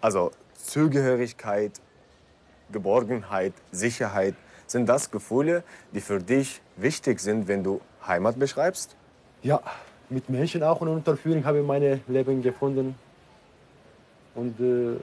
Also 0.00 0.30
Zugehörigkeit, 0.54 1.72
Geborgenheit, 2.70 3.52
Sicherheit. 3.72 4.34
Sind 4.66 4.86
das 4.86 5.10
Gefühle, 5.10 5.64
die 5.92 6.00
für 6.00 6.18
dich 6.18 6.60
wichtig 6.76 7.20
sind, 7.20 7.48
wenn 7.48 7.64
du 7.64 7.80
Heimat 8.06 8.38
beschreibst? 8.38 8.96
Ja, 9.42 9.60
mit 10.10 10.28
Menschen 10.28 10.62
auch 10.62 10.80
und 10.80 10.88
unter 10.88 11.16
Führung 11.16 11.44
habe 11.44 11.60
ich 11.60 11.66
mein 11.66 12.02
Leben 12.06 12.42
gefunden. 12.42 12.94
Und 14.34 14.60
äh, 14.60 14.96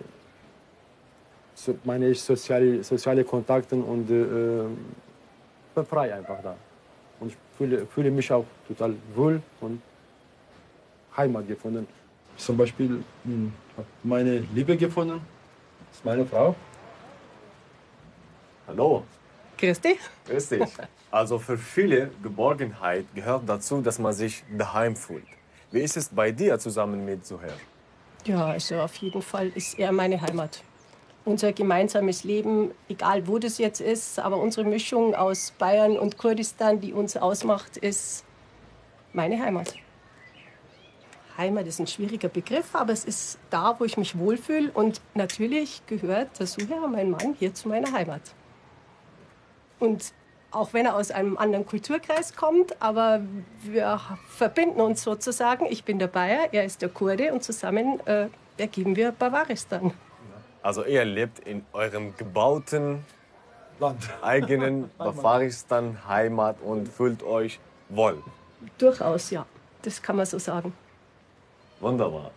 so, 1.56 1.78
meine 1.84 2.10
ich 2.10 2.22
soziale, 2.22 2.84
soziale 2.84 3.24
Kontakte 3.24 3.76
und 3.76 4.10
äh, 4.10 4.66
bin 5.74 5.86
frei 5.86 6.14
einfach 6.14 6.42
da. 6.44 6.56
Und 7.20 7.30
ich 7.30 7.38
fühle, 7.58 7.86
fühle 7.88 8.12
mich 8.12 8.32
auch 8.32 8.46
total 8.68 8.96
wohl 9.16 9.42
und 9.62 9.82
Heimat 11.18 11.48
gefunden. 11.48 11.88
Zum 12.38 12.58
Beispiel 12.58 13.04
hm, 13.24 13.54
habe 13.78 13.88
meine 14.04 14.40
Liebe 14.54 14.78
gefunden. 14.78 15.22
Das 15.90 15.98
ist 15.98 16.06
meine 16.06 16.26
Frau. 16.26 16.56
Hallo. 18.68 19.04
Christi? 19.58 19.98
Grüß 20.28 20.50
dich. 20.50 20.70
Also 21.12 21.40
für 21.40 21.58
viele 21.58 22.12
Geborgenheit 22.22 23.06
gehört 23.16 23.48
dazu, 23.48 23.82
dass 23.82 24.00
man 24.00 24.14
sich 24.14 24.44
daheim 24.58 24.96
fühlt. 24.96 25.26
Wie 25.72 25.80
ist 25.80 25.98
es 25.98 26.10
bei 26.10 26.32
dir 26.32 26.60
zusammen 26.60 27.06
mit 27.06 27.26
Suher? 27.26 27.54
Ja, 28.26 28.48
also 28.48 28.82
auf 28.82 28.96
jeden 28.96 29.22
Fall 29.22 29.50
ist 29.56 29.78
er 29.78 29.92
meine 29.92 30.20
Heimat. 30.22 30.64
Unser 31.24 31.54
gemeinsames 31.54 32.24
Leben, 32.24 32.72
egal 32.90 33.28
wo 33.28 33.40
das 33.40 33.58
jetzt 33.58 33.82
ist, 33.82 34.20
aber 34.20 34.38
unsere 34.38 34.66
Mischung 34.66 35.16
aus 35.16 35.54
Bayern 35.58 35.98
und 35.98 36.18
Kurdistan, 36.18 36.82
die 36.82 36.94
uns 36.94 37.18
ausmacht, 37.18 37.78
ist 37.78 38.26
meine 39.14 39.42
Heimat. 39.42 39.74
Heimat 41.38 41.68
ist 41.68 41.80
ein 41.80 41.88
schwieriger 41.88 42.30
Begriff, 42.30 42.74
aber 42.74 42.94
es 42.94 43.04
ist 43.06 43.40
da, 43.50 43.76
wo 43.80 43.86
ich 43.86 43.98
mich 43.98 44.18
wohlfühle. 44.18 44.72
Und 44.72 45.02
natürlich 45.14 45.82
gehört 45.88 46.40
der 46.40 46.48
Suher, 46.48 46.88
mein 46.88 47.12
Mann, 47.12 47.36
hier 47.38 47.54
zu 47.54 47.68
meiner 47.68 47.92
Heimat. 47.92 48.22
Und 49.80 50.14
auch 50.52 50.74
wenn 50.74 50.86
er 50.86 50.96
aus 50.96 51.12
einem 51.12 51.38
anderen 51.38 51.66
Kulturkreis 51.66 52.36
kommt, 52.36 52.82
aber 52.82 53.22
wir 53.62 54.00
verbinden 54.30 54.80
uns 54.80 55.04
sozusagen. 55.04 55.66
Ich 55.66 55.84
bin 55.84 56.00
der 56.00 56.08
Bayer, 56.08 56.48
er 56.54 56.64
ist 56.64 56.82
der 56.82 56.90
Kurde 56.90 57.34
und 57.34 57.44
zusammen 57.44 58.00
äh, 58.06 58.28
ergeben 58.58 58.96
wir 58.96 59.12
Bavaristan. 59.12 59.94
Also 60.64 60.86
ihr 60.86 61.04
lebt 61.04 61.40
in 61.40 61.66
eurem 61.74 62.16
gebauten, 62.16 63.06
Land. 63.80 64.10
eigenen 64.22 64.90
Bafaristan 64.98 66.08
Heimat 66.08 66.62
und 66.62 66.88
fühlt 66.88 67.22
euch 67.24 67.60
wohl. 67.90 68.24
Durchaus, 68.78 69.30
ja. 69.32 69.46
Das 69.82 70.02
kann 70.02 70.16
man 70.16 70.26
so 70.26 70.40
sagen. 70.40 70.74
Wunderbar. 71.86 72.32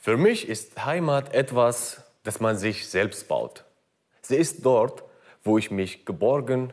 Für 0.00 0.16
mich 0.16 0.48
ist 0.48 0.82
Heimat 0.86 1.34
etwas, 1.34 2.02
das 2.22 2.40
man 2.40 2.56
sich 2.56 2.88
selbst 2.88 3.28
baut. 3.28 3.66
Sie 4.22 4.36
ist 4.36 4.64
dort, 4.64 5.04
wo 5.44 5.58
ich 5.58 5.70
mich 5.70 6.06
geborgen, 6.06 6.72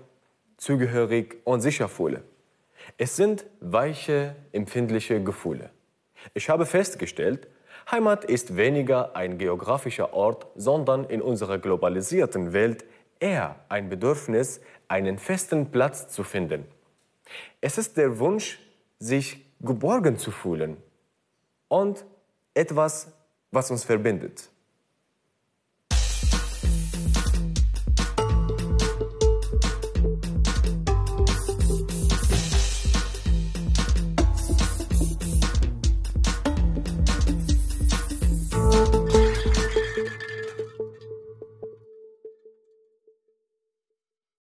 zugehörig 0.56 1.41
und 1.43 1.60
sicher 1.60 1.89
fühle. 1.89 2.23
Es 2.97 3.17
sind 3.17 3.43
weiche, 3.60 4.38
empfindliche 4.54 5.21
Gefühle. 5.21 5.69
Ich 6.34 6.47
habe 6.47 6.65
festgestellt, 6.65 7.49
Heimat 7.91 8.23
ist 8.23 8.56
weniger 8.56 9.13
ein 9.13 9.39
geografischer 9.39 10.13
Ort, 10.13 10.47
sondern 10.56 11.04
in 11.04 11.21
unserer 11.21 11.58
globalisierten 11.58 12.54
Welt 12.54 12.86
eher 13.19 13.58
ein 13.67 13.89
Bedürfnis, 13.89 14.62
einen 14.88 15.19
festen 15.19 15.69
Platz 15.69 16.08
zu 16.08 16.23
finden. 16.23 16.65
Es 17.62 17.78
ist 17.78 17.98
der 17.98 18.20
Wunsch, 18.20 18.60
sich 19.00 19.46
geborgen 19.60 20.18
zu 20.18 20.32
fühlen 20.32 20.78
und 21.68 22.06
etwas, 22.54 23.12
was 23.52 23.72
uns 23.72 23.84
verbindet. 23.84 24.50